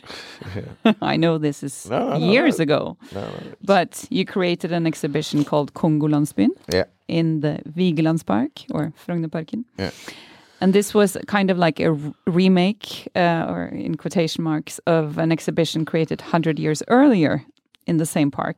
[1.13, 2.63] I know this is No, no, years no.
[2.63, 2.97] ago
[3.73, 6.85] but you created an exhibition called Kongolandsbyn Yeah.
[7.07, 9.91] in the Vigelandspark or Frognerparken Yeah.
[10.61, 11.91] and this was kind of like a
[12.39, 17.43] remake uh, or in quotation marks of an exhibition created 100 years earlier
[17.87, 18.57] in the same park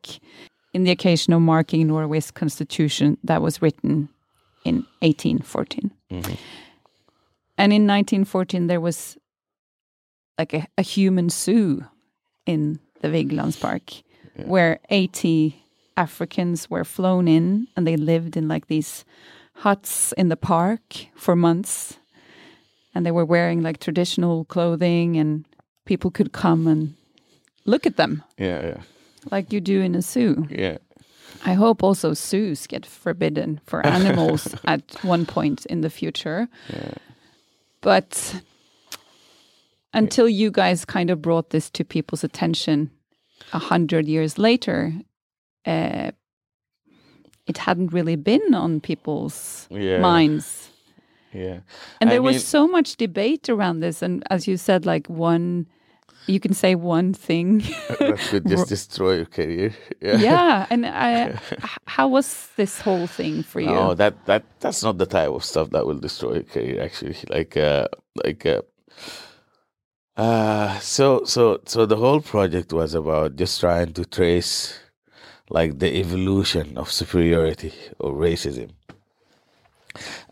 [0.73, 4.08] in the occasion of marking Norway's constitution that was written
[4.65, 6.38] in 1814 Mhm.
[7.58, 9.17] and in 1914, there was
[10.39, 11.86] like a, a human zoo
[12.45, 14.02] in the Vigelands Park
[14.45, 15.56] where 80
[15.95, 19.06] Africans were flown in and they lived in like these
[19.58, 20.82] huts in the park
[21.15, 21.99] for months.
[22.95, 25.45] And they were wearing like traditional clothing and
[25.86, 26.95] people could come and
[27.65, 28.82] look at them Yeah, yeah,
[29.32, 30.47] like you do in a zoo.
[30.49, 30.78] yeah.
[31.46, 36.48] I hope also zoos get forbidden for animals at one point in the future.
[37.82, 38.41] But
[39.93, 42.91] until you guys kind of brought this to people's attention
[43.52, 44.93] a hundred years later,
[45.65, 46.12] uh,
[47.46, 50.00] it hadn't really been on people's Yeah.
[50.00, 50.69] minds.
[51.34, 51.60] Yeah.
[52.00, 54.02] And I there was mean- so much debate around this.
[54.02, 55.67] And as you said, like one,
[56.28, 57.60] you can say one thing.
[58.00, 59.74] that could just destroy your career.
[60.02, 60.18] Yeah.
[60.18, 60.68] yeah.
[60.70, 61.40] And I,
[61.86, 63.68] how was this whole thing for you?
[63.68, 66.82] No, that that that's not the type of stuff that will destroy your career.
[66.84, 67.88] Actually, like uh,
[68.24, 68.62] like uh,
[70.18, 74.80] uh, so so so the whole project was about just trying to trace
[75.50, 78.72] like the evolution of superiority or racism.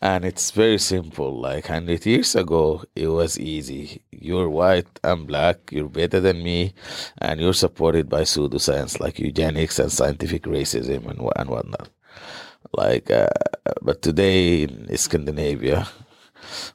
[0.02, 1.40] And it's very simple.
[1.40, 4.02] Like hundred years ago, it was easy.
[4.12, 5.72] You're white, I'm black.
[5.72, 6.74] You're better than me,
[7.20, 11.90] and you're supported by pseudoscience like eugenics and scientific racism and and whatnot
[12.74, 13.28] like uh,
[13.82, 15.88] but today in Scandinavia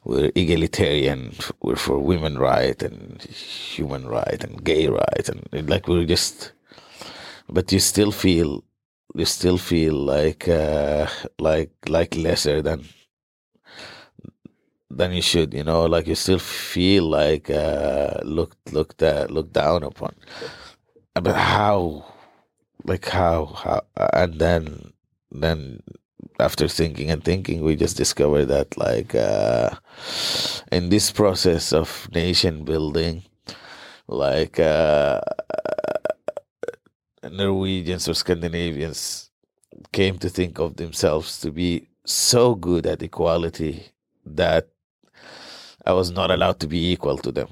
[0.03, 6.05] we're egalitarian we're for women right and human right and gay right and like we're
[6.05, 6.51] just
[7.49, 8.63] but you still feel
[9.15, 11.07] you still feel like uh,
[11.39, 12.85] like like lesser than
[14.89, 15.53] than you should.
[15.53, 20.15] You know, like you still feel like uh, looked looked uh, looked down upon.
[21.13, 22.05] But how,
[22.85, 23.81] like how how,
[24.13, 24.93] and then
[25.31, 25.81] then
[26.39, 29.71] after thinking and thinking, we just discovered that like uh,
[30.71, 33.23] in this process of nation building,
[34.07, 35.21] like uh,
[37.31, 39.29] Norwegians or Scandinavians
[39.91, 43.87] came to think of themselves to be so good at equality
[44.25, 44.69] that
[45.85, 47.49] I was not allowed to be equal to them.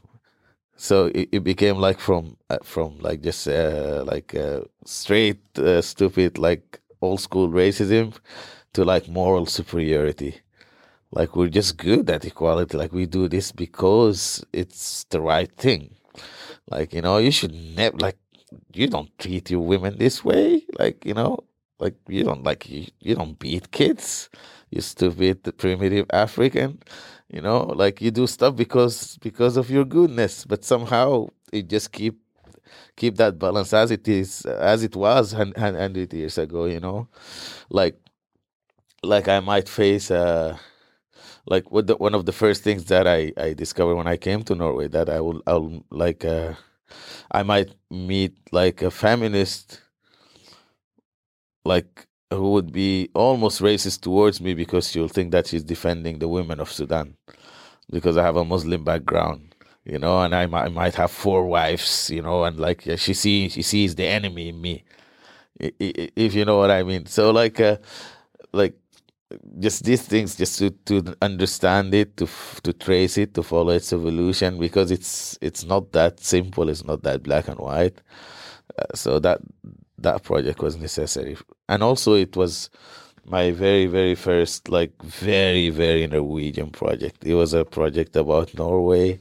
[0.76, 5.82] So it, it became like from uh, from like just uh, like uh, straight uh,
[5.82, 8.14] stupid like old school racism
[8.74, 10.42] to like moral superiority.
[11.12, 12.78] Like we're just good at equality.
[12.78, 15.96] Like we do this because it's the right thing.
[16.70, 18.18] Like you know, you should never like
[18.74, 20.64] you don't treat your women this way.
[20.80, 21.40] Like you know,
[21.80, 24.30] like you don't like you, you don't beat kids.
[24.72, 26.80] You stupid the primitive African.
[27.30, 31.92] You know, like you do stuff because because of your goodness, but somehow you just
[31.92, 32.20] keep
[32.98, 36.66] keep that balance as it is as it was hundred years ago.
[36.66, 37.08] You know,
[37.70, 37.98] like
[39.04, 40.58] like I might face uh
[41.48, 44.44] like what the, one of the first things that I I discovered when I came
[44.44, 46.54] to Norway that I will I'll like uh
[47.32, 49.82] I might meet like a feminist
[51.64, 56.28] like who would be almost racist towards me because she'll think that she's defending the
[56.28, 57.16] women of Sudan
[57.92, 62.10] because I have a Muslim background, you know, and I, I might have four wives,
[62.10, 64.84] you know, and like she sees she sees the enemy in me,
[65.60, 67.06] if you know what I mean.
[67.06, 67.78] So like, uh,
[68.54, 68.76] like
[69.60, 72.28] just these things, just to, to understand it, to
[72.64, 76.70] to trace it, to follow its evolution, because it's it's not that simple.
[76.70, 78.02] It's not that black and white.
[78.78, 79.40] Uh, so that
[79.98, 81.38] that project was necessary,
[81.70, 82.70] and also it was
[83.26, 87.26] my very very first like very very Norwegian project.
[87.26, 89.20] It was a project about Norway,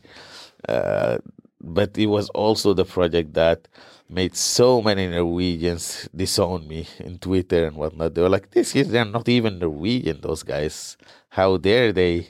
[0.68, 1.18] uh,
[1.60, 3.68] but it was also the project that
[4.08, 8.14] made so many Norwegians disown me in Twitter and whatnot.
[8.14, 10.20] They were like, "This is they're not even Norwegian.
[10.20, 10.96] Those guys,
[11.30, 12.28] how dare they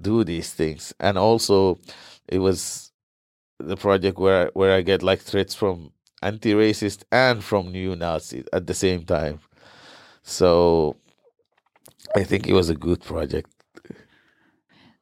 [0.00, 1.78] do these things?" And also,
[2.26, 2.92] it was
[3.58, 8.66] the project where where I get like threats from anti-racist and from neo Nazis at
[8.66, 9.40] the same time.
[10.22, 10.96] So,
[12.16, 13.50] I think it was a good project.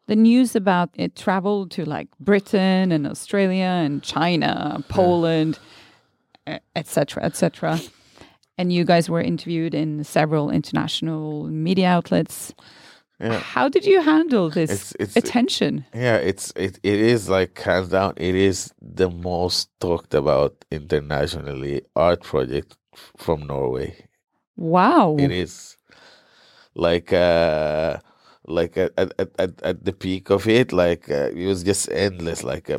[0.07, 5.59] The news about it traveled to like Britain and Australia and China, Poland,
[6.75, 7.81] etc., etc.
[8.59, 12.55] And you guys were interviewed in several international media outlets.
[13.21, 13.39] Yeah.
[13.39, 15.85] How did you handle this It's- it's- attention?
[15.95, 18.13] Yeah, it's it, it is like hands down.
[18.17, 22.77] It is the most talked about internationally art project
[23.17, 24.07] from Norway.
[24.57, 25.17] Wow.
[25.19, 25.77] It is
[26.75, 27.99] like uh
[28.47, 31.91] like at at, at- at, at the peak of it, like uh, it was just
[31.91, 32.43] endless.
[32.45, 32.79] Like uh,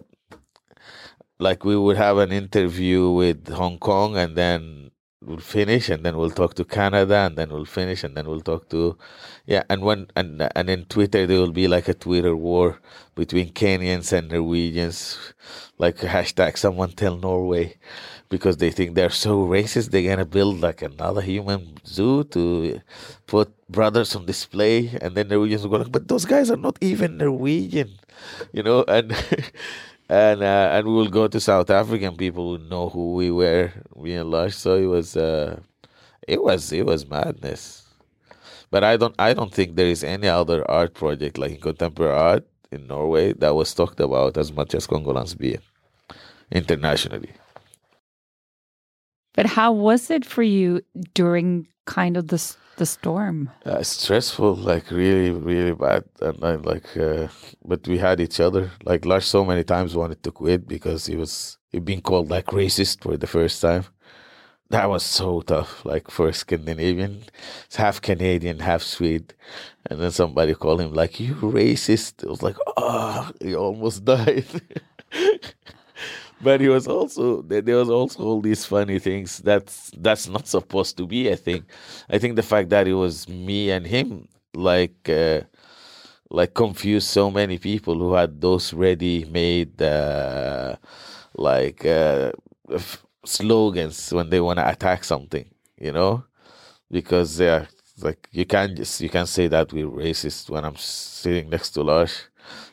[1.39, 6.17] like we would have an interview with Hong Kong, and then we'll finish, and then
[6.17, 8.97] we'll talk to Canada, and then we'll finish, and then we'll talk to
[9.45, 9.63] yeah.
[9.69, 12.80] And when and and in Twitter there will be like a Twitter war
[13.15, 15.17] between Kenyans and Norwegians,
[15.78, 17.78] like hashtag someone tell Norway
[18.30, 22.82] because they think they're so racist they're gonna build like another human zoo to
[23.26, 26.78] put brothers on display and then Norwegians will go like, but those guys are not
[26.82, 28.00] even Norwegian,
[28.52, 29.15] you know, and
[30.10, 33.72] and uh, and we will go to South African people would know who we were,
[33.96, 34.56] me and Lars.
[34.56, 35.60] So it was uh
[36.28, 37.86] it was it was madness.
[38.72, 42.13] But I don't I don't think there is any other art project like in contemporary
[42.15, 45.62] art in Norway that was talked about as much as Kongolandsbyen
[46.52, 47.32] internationally.
[49.34, 50.82] But how was it for you
[51.13, 53.50] during kind of the s- the storm?
[53.66, 56.96] Uh, stressful, like really, really bad, and I like.
[56.96, 57.28] Uh,
[57.66, 58.72] but we had each other.
[58.84, 62.48] Like Lars, so many times wanted to quit because he was he being called like
[62.48, 63.86] racist for the first time.
[64.70, 65.86] That was so tough.
[65.86, 67.24] Like for a Scandinavian,
[67.66, 69.34] it's half Canadian, half Swede,
[69.88, 72.24] and then somebody called him like you racist.
[72.24, 74.46] It was like oh, he almost died.
[76.42, 80.98] But he was also there was also all these funny things that's that's not supposed
[80.98, 81.66] to be i think.
[82.10, 85.42] I think the fact that it was me and him like uh,
[86.30, 90.76] like confused so many people who had those ready made uh,
[91.36, 92.32] like uh,
[92.72, 95.46] f- slogans when they want to attack something
[95.80, 96.24] you know?
[96.92, 97.68] Because they are
[98.02, 101.84] like you can't just you can't say that we're racist when i'm sitting next to
[101.84, 102.30] Lars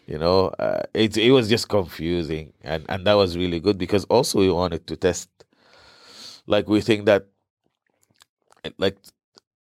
[0.06, 4.04] you know uh, it it was just confusing and and that was really good because
[4.06, 5.28] also we wanted to test
[6.46, 7.26] like we think that
[8.78, 8.96] like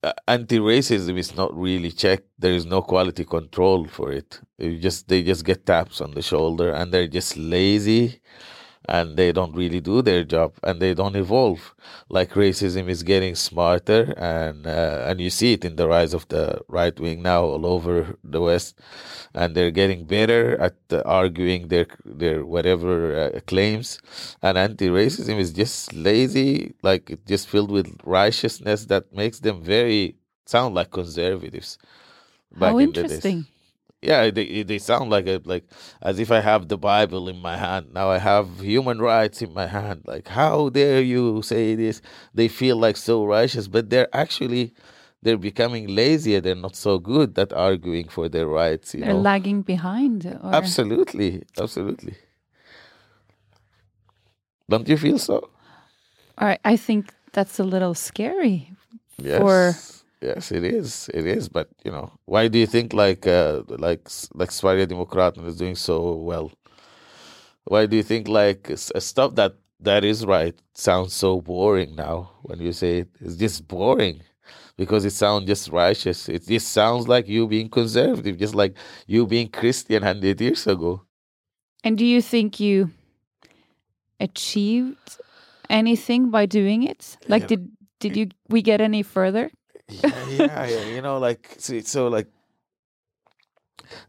[0.02, 2.28] uh, anti-racism is not really checked.
[2.38, 4.40] There is no quality control for it.
[4.58, 8.20] You just they just get taps on the shoulder, and they're just lazy,
[8.88, 11.74] and they don't really do their job, and they don't evolve.
[12.08, 16.28] Like racism is getting smarter, and uh, and you see it in the rise of
[16.28, 18.78] the right wing now all over the West,
[19.34, 23.98] and they're getting better at uh, arguing their their whatever uh, claims,
[24.42, 30.16] and anti-racism is just lazy, like it just filled with righteousness that makes them very
[30.46, 31.78] sound like conservatives.
[32.52, 33.20] back How in the days.
[33.22, 33.46] interesting.
[34.04, 35.64] Yeah, they they sound like a, like
[36.02, 37.86] as if I have the Bible in my hand.
[37.92, 40.02] Now I have human rights in my hand.
[40.06, 42.02] Like how dare you say this?
[42.34, 44.74] They feel like so righteous, but they're actually
[45.24, 46.40] they're becoming lazier.
[46.40, 48.94] They're not so good at arguing for their rights.
[48.94, 50.26] You They're know, lagging behind.
[50.26, 50.54] Or...
[50.54, 52.14] absolutely, absolutely.
[54.68, 55.48] Don't you feel so?
[56.38, 58.70] All right, I think that's a little scary.
[59.16, 59.40] Yes.
[59.40, 61.10] For- Yes, it is.
[61.12, 61.48] It is.
[61.50, 65.76] But you know, why do you think like uh, like like Sverige Demokraten is doing
[65.76, 65.96] so
[66.30, 66.50] well?
[67.64, 71.94] Why do you think like s- uh, stuff that that is right sounds so boring
[71.96, 73.08] now when you say it?
[73.20, 74.22] It's just boring
[74.76, 76.28] because it sounds just righteous.
[76.28, 78.74] It just sounds like you being conservative, just like
[79.06, 81.02] you being Christian hundred years ago.
[81.82, 82.90] And do you think you
[84.20, 85.18] achieved
[85.68, 87.16] anything by doing it?
[87.28, 87.48] Like, Yeah.
[87.56, 87.70] did
[88.00, 89.50] did you we get any further?
[89.88, 90.84] Yeah, yeah.
[90.86, 92.28] You know, like so, so like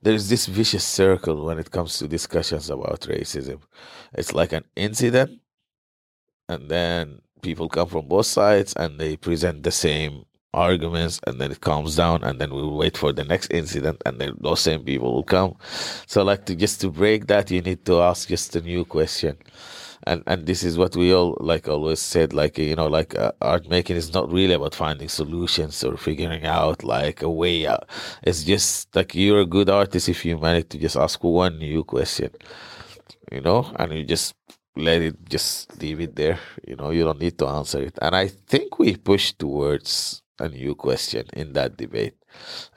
[0.01, 3.61] there's this vicious circle when it comes to discussions about racism.
[4.13, 5.41] It's like an incident,
[6.47, 11.51] and then people come from both sides and they present the same arguments, and then
[11.51, 14.61] it calms down, and then we will wait for the next incident, and then those
[14.61, 15.55] same people will come.
[16.07, 19.37] So, like to just to break that, you need to ask just a new question
[20.05, 23.31] and and this is what we all like always said like you know like uh,
[23.41, 27.87] art making is not really about finding solutions or figuring out like a way out.
[28.23, 31.83] It's just like you're a good artist if you manage to just ask one new
[31.83, 32.31] question
[33.31, 34.35] you know and you just
[34.77, 36.39] let it just leave it there.
[36.67, 37.97] You know you don't need to answer it.
[38.01, 42.15] And i think we pushed towards a new question in that debate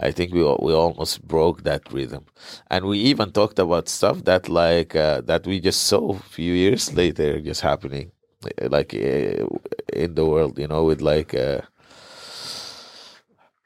[0.01, 2.25] I think we we almost broke that rhythm,
[2.71, 6.53] and we even talked about stuff that like uh, that we just saw a few
[6.53, 8.13] years later just happening,
[8.45, 9.47] uh, like uh,
[9.93, 11.61] in the world, you know, with like uh,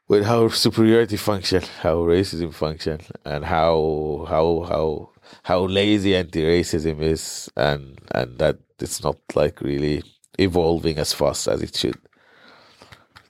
[0.07, 5.09] with how superiority function, how racism function, and how how how
[5.43, 10.03] how lazy anti-racism is, and and that it's not like really
[10.39, 11.97] evolving as fast as it should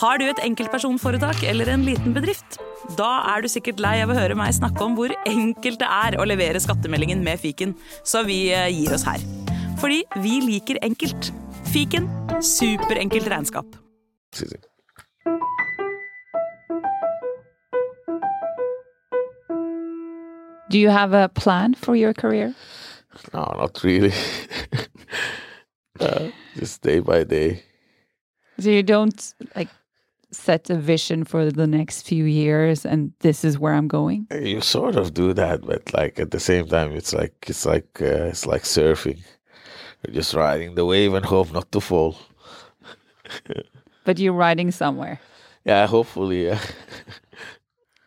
[0.00, 2.56] Har du et enkeltpersonforetak eller en liten bedrift?
[2.96, 6.14] Da er du sikkert lei av å høre meg snakke om hvor enkelt det er
[6.16, 9.20] å levere skattemeldingen med fiken, så vi eh, gir oss her.
[9.82, 11.28] Fordi vi liker enkelt.
[11.68, 12.08] Fiken
[12.40, 13.76] superenkelt regnskap.
[20.70, 22.54] Do you have a plan for your career?
[23.34, 24.14] No, not really.
[26.00, 27.64] uh, just day by day.
[28.58, 29.68] So you don't like
[30.32, 34.26] set a vision for the next few years and this is where I'm going?
[34.30, 38.00] You sort of do that, but like at the same time, it's like it's like
[38.00, 39.20] uh, it's like surfing.
[40.06, 42.16] You're just riding the wave and hope not to fall.
[44.04, 45.20] But you're riding somewhere.
[45.64, 46.46] Yeah, hopefully.
[46.46, 46.58] Yeah.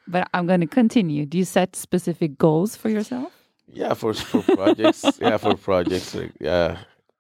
[0.08, 1.26] But I'm going to continue.
[1.26, 3.32] Do you set specific goals for yourself?
[3.68, 5.06] Yeah, for for projects.
[5.22, 6.14] yeah, for projects.
[6.14, 6.80] Like, yeah,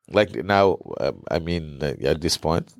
[0.09, 0.77] like now.
[0.99, 2.73] Um, I mean, uh, at this point,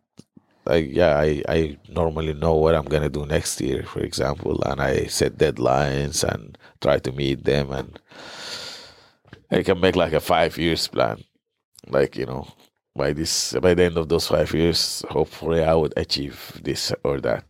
[0.66, 4.82] like yeah, I I normally know what I'm gonna do next year, for example, and
[4.82, 8.00] I set deadlines and try to meet them, and
[9.52, 11.24] I can make like a five years plan.
[11.88, 12.48] Like you know,
[12.96, 17.20] by this by the end of those five years, hopefully I would achieve this or
[17.22, 17.44] that.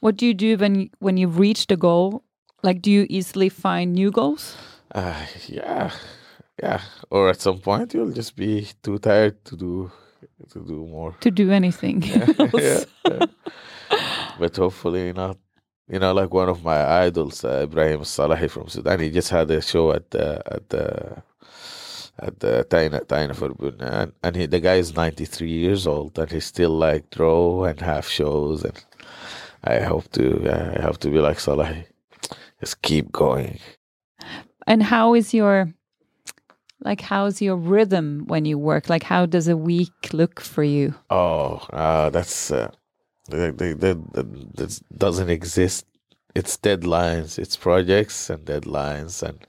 [0.00, 2.22] What do you do when when you've reached a goal?
[2.62, 4.56] Like do you easily find new goals?
[4.94, 5.90] Uh, yeah,
[6.62, 6.80] yeah.
[7.10, 9.90] Or at some point, you'll just be too tired to do
[10.50, 11.14] to do more.
[11.20, 12.02] To do anything
[12.54, 13.26] yeah, yeah.
[14.38, 15.36] But hopefully not.
[15.88, 19.00] You know, like one of my idols, uh, Ibrahim Salahi from Sudan.
[19.00, 21.22] He just had a show at the at the
[22.20, 26.38] at the Taina Tegnerforbundet, and, and he, the guy is 93 years old, and he
[26.38, 28.84] still like draw and have shows, and
[29.64, 31.74] I hope to uh, I have to be like Salah,
[32.60, 33.58] just keep going.
[34.66, 35.72] And how is your
[36.82, 38.88] like how's your rhythm when you work?
[38.88, 40.94] Like how does a week look for you?
[41.10, 42.70] Oh, uh, that's uh,
[43.28, 45.86] that, doesn't exist.
[46.34, 49.46] It's deadlines, it's projects and deadlines, and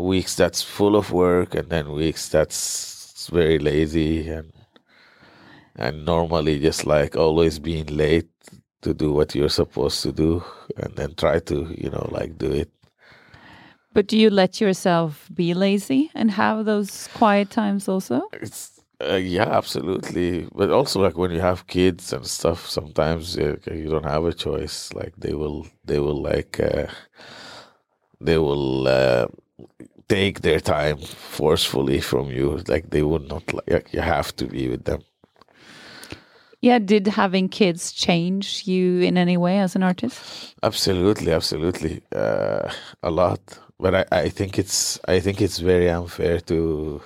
[0.00, 4.52] weeks that's full of work, and then weeks that's very lazy and
[5.76, 8.28] and normally just like always being late
[8.82, 10.44] to do what you're supposed to do,
[10.76, 12.70] and then try to you know like do it.
[13.94, 18.22] But do you let yourself be lazy and have those quiet times also?
[18.32, 20.46] It's uh, yeah, absolutely.
[20.54, 24.32] But also, like when you have kids and stuff, sometimes uh, you don't have a
[24.32, 24.92] choice.
[24.94, 26.86] Like they will, they will like, uh,
[28.20, 29.26] they will uh,
[30.08, 32.62] take their time forcefully from you.
[32.68, 35.02] Like they would not like you have to be with them.
[36.60, 40.54] Yeah, did having kids change you in any way as an artist?
[40.62, 42.70] Absolutely, absolutely, uh,
[43.02, 43.40] a lot.
[43.82, 47.02] But I, I think it's, I think it's very unfair to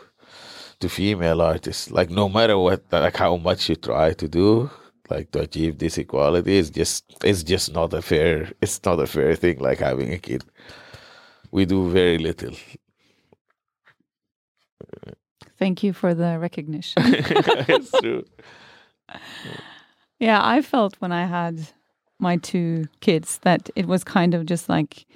[0.81, 1.91] to female artists.
[1.91, 4.71] Like no matter what, like how much you try to do,
[5.09, 8.53] like to achieve this equality, it's just it's just not a fair.
[8.61, 9.59] It's not a fair thing.
[9.59, 10.45] Like having a kid,
[11.51, 12.55] we do very little.
[15.59, 17.03] Thank you for the recognition.
[17.07, 18.25] it's true.
[20.19, 21.69] Yeah, I felt when I had
[22.19, 25.07] my two kids that it was kind of just like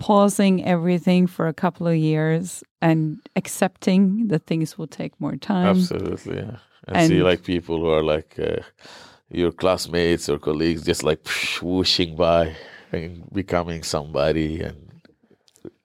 [0.00, 5.66] pausing everything for a couple of years and accepting that things will take more time.
[5.76, 6.56] Absolutely, yeah.
[6.88, 8.62] And, And- see like people who are like uh,
[9.30, 11.20] your classmates or colleagues just like
[11.62, 12.56] whooshing by
[12.92, 14.76] and becoming somebody and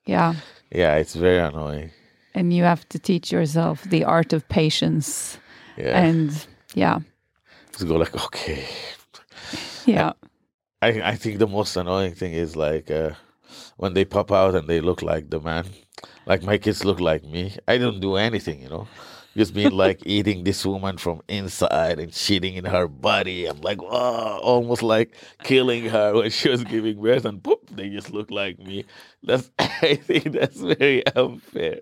[0.06, 0.34] Yeah.
[0.72, 1.90] yeah, it's very annoying.
[2.34, 5.38] And you have to teach yourself the art of patience.
[5.76, 6.04] Yeah.
[6.06, 6.30] And
[6.74, 6.98] yeah.
[7.72, 8.64] Just go like, okay.
[9.86, 10.12] Yeah.
[10.82, 13.10] I I think the most annoying thing is like uh,
[13.76, 15.66] when they pop out and they look like the man.
[16.26, 17.56] Like my kids look like me.
[17.68, 18.88] I don't do anything, you know.
[19.36, 23.46] Just being like eating this woman from inside and shitting in her body.
[23.46, 25.14] I'm like, oh, almost like
[25.44, 28.84] killing her when she was giving birth, and poop, they just look like me.
[29.22, 31.80] That's I think that's very unfair.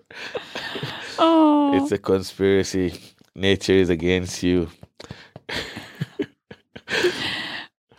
[1.17, 1.81] Oh.
[1.81, 2.99] It's a conspiracy.
[3.35, 4.69] Nature is against you.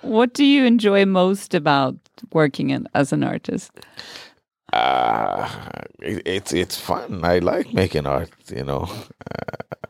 [0.07, 1.97] what do you enjoy most about
[2.33, 3.71] working in, as an artist?
[4.73, 5.49] uh,
[6.01, 7.25] it, it's it's fun.
[7.25, 8.31] I like making art.
[8.55, 8.89] You know,
[9.31, 9.87] uh,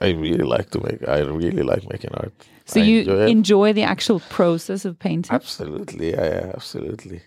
[0.00, 1.06] I really like to make.
[1.08, 2.32] I really like making art.
[2.66, 5.36] So I you enjoy enjoy the actual process of painting?
[5.36, 7.22] absolutely, yeah, absolutely.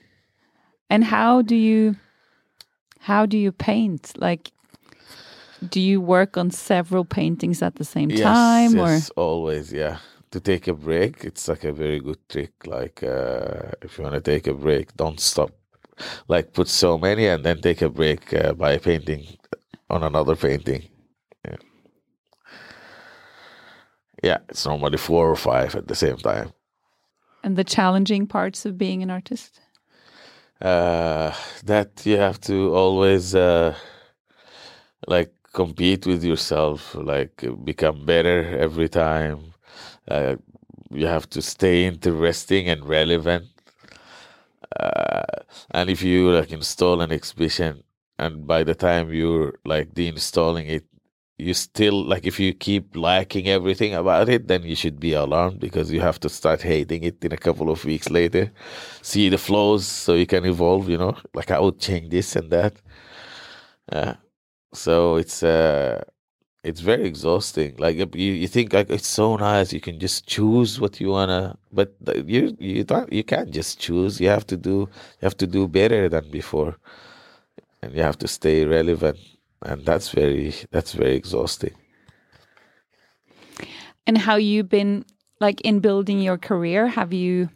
[0.89, 1.95] And how do you
[2.99, 4.13] how do you paint?
[4.17, 4.51] Like
[5.67, 9.97] do you work on several paintings at the same Yes, time or yes, always, yeah.
[10.36, 12.67] To take a break, it's like a very good trick.
[12.67, 15.51] Like uh, if you want to take a break, don't stop.
[16.27, 19.23] Like put so many and then take a break uh, by painting
[19.89, 20.89] on another painting.
[21.45, 21.55] Yeah.
[24.23, 26.51] yeah, it's normally four or five at the same time.
[27.43, 29.61] and the challenging parts of being an artist?
[30.61, 31.33] uh,
[31.63, 33.73] that you have to always uh,
[35.07, 39.54] like compete with yourself, like become better every time.
[40.07, 40.35] Uh,
[40.91, 43.45] you have to stay interesting and relevant.
[44.79, 45.23] Uh,
[45.71, 47.83] and if you like install an exhibition,
[48.17, 50.85] and by the time you're like deinstalling it,
[51.37, 55.59] you still like if you keep liking everything about it, then you should be alarmed
[55.59, 58.51] because you have to start hating it in a couple of weeks later
[59.01, 62.51] see the flaws so you can evolve you know like i would change this and
[62.51, 62.73] that
[63.91, 64.13] uh,
[64.73, 66.03] so it's uh
[66.66, 67.76] it's very exhausting.
[67.78, 71.57] Like you, you think like it's so nice you can just choose what you wanna
[71.72, 71.93] but
[72.26, 74.20] you you don't you can't just choose.
[74.20, 74.89] You have to do
[75.20, 76.76] you have to do better than before.
[77.82, 79.20] And you have to stay relevant.
[79.61, 81.76] And that's very that's very exhausting.
[84.07, 85.05] And how you've been
[85.39, 87.49] like in building your career, have you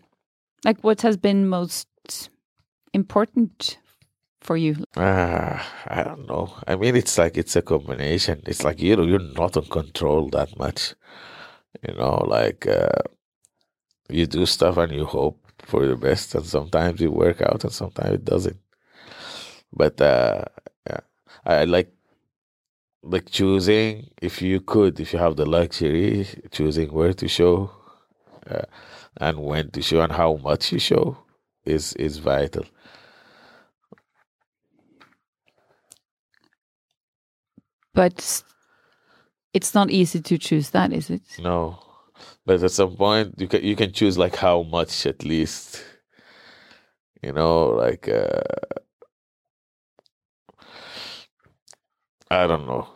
[0.63, 1.87] like what has been most
[2.93, 3.79] important
[4.41, 4.83] for you?
[4.95, 6.53] Ah, I don't know.
[6.67, 8.41] I mean, it's like it's a combination.
[8.45, 10.95] It's like you know you're not in control that much.
[11.87, 13.03] You know, like uh,
[14.09, 17.73] you do stuff and you hope for the best, and sometimes it work out, and
[17.73, 18.57] sometimes it doesn't.
[19.71, 20.45] But uh,
[20.87, 20.99] yeah,
[21.45, 21.91] I like
[23.03, 27.71] like choosing if you could, if you have the luxury, choosing where to show,
[28.49, 28.63] uh,
[29.17, 31.17] and when to show, and how much you show
[31.65, 32.65] is is vital.
[37.99, 38.43] But
[39.53, 41.21] it's not easy to choose that, is it?
[41.37, 41.79] No,
[42.45, 45.83] but at some point you can you can choose like how much at least.
[47.21, 48.39] You know, like uh,
[52.31, 52.87] I don't know.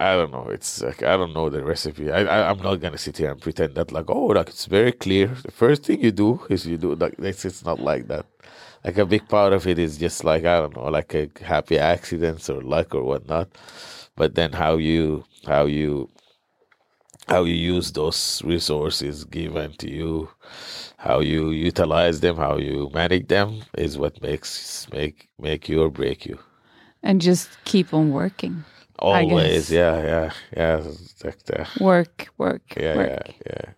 [0.00, 0.46] I don't know.
[0.48, 2.10] It's like I don't know the recipe.
[2.10, 4.92] I, I I'm not gonna sit here and pretend that like oh like it's very
[4.92, 5.26] clear.
[5.48, 8.24] The first thing you do is you do like it's it's not like that.
[8.84, 11.78] Like a big part of it is just like I don't know, like a happy
[11.78, 13.48] accidents or luck or whatnot.
[14.18, 16.08] But then how you how you
[17.28, 20.28] how you use those resources given to you,
[20.96, 25.90] how you utilize them, how you manage them is what makes make make you or
[25.90, 26.38] break you.
[27.02, 28.64] And just keep on working.
[28.98, 30.82] Always, yeah, yeah, yeah.
[31.24, 33.34] like the- Work, work, yeah, work.
[33.46, 33.68] yeah, yeah.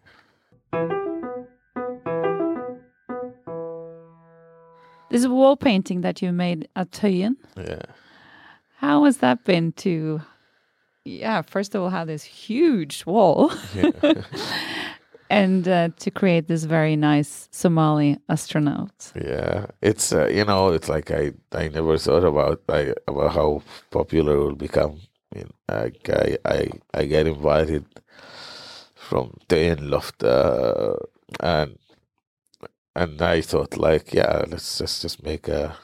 [5.11, 7.82] This is a wall painting that you made at Tøyen, Yeah.
[8.80, 10.22] How has that been to,
[11.04, 13.52] yeah, first of all, have this huge wall
[15.30, 19.12] and uh, to create this very nice Somali astronaut?
[19.14, 23.62] Yeah, it's uh, you know, it's like I I never thought about I, about how
[23.90, 25.00] popular it will become.
[25.30, 27.84] I mean, like I I I get invited
[28.94, 30.96] from Tøyen Loft, uh,
[31.40, 31.76] and
[32.96, 35.76] and I thought like, yeah, let's just just make a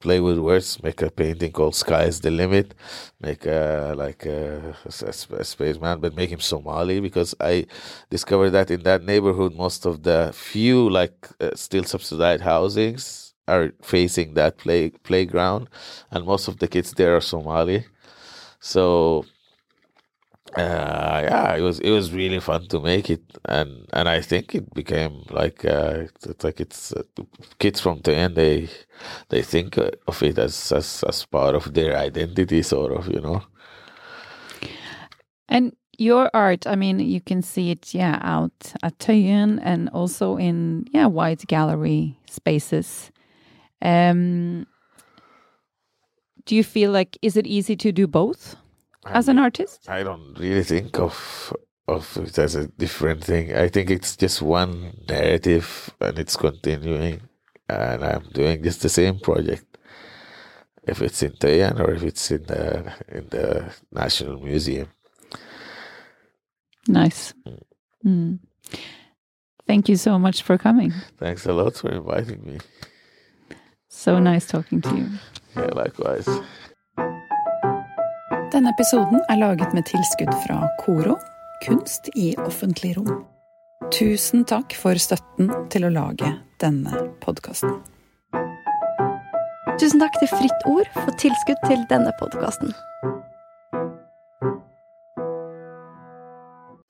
[0.00, 2.74] play with words, make a painting called "Sky is the Limit,"
[3.20, 7.66] make a like a, a, a spaceman, but make him Somali because I
[8.10, 13.72] discovered that in that neighborhood, most of the few like uh, still subsidized housings are
[13.82, 15.68] facing that play playground,
[16.10, 17.86] and most of the kids there are Somali.
[18.60, 19.24] So
[20.56, 24.54] uh, yeah, it was it was really fun to make it, and and I think
[24.54, 27.02] it became like uh, it's, like it's uh,
[27.58, 28.68] kids from the end they
[29.30, 33.42] they think of it as, as as part of their identity, sort of, you know.
[35.48, 40.36] And your art, I mean, you can see it, yeah, out at Tøyen and also
[40.36, 43.10] in, yeah, white gallery spaces.
[43.80, 44.66] Um,
[46.46, 48.56] do you feel like, is it easy to do both
[49.06, 49.88] as an artist?
[49.88, 51.52] I don't really think of
[51.88, 53.54] of it as a different thing.
[53.54, 57.20] I think it's just one narrative and it's continuing,
[57.68, 59.66] and I'm doing just the same project.
[60.84, 64.88] If it's in Tøyen or if it's in the in the National Museum.
[66.88, 67.34] Nice.
[68.04, 68.40] Mm.
[69.66, 70.92] Thank you so much for coming.
[71.18, 72.58] Thanks a lot for inviting me.
[73.88, 75.08] So nice talking to you.
[75.56, 76.28] Yeah, likewise.
[78.52, 81.14] Denne episoden er laget med tilskudd fra Koro,
[81.64, 83.22] kunst i offentlig rom.
[83.88, 86.28] Tusen takk for støtten til å lage
[86.60, 87.78] denne podkasten.
[89.80, 92.76] Tusen takk til Fritt Ord for tilskudd til denne podkasten.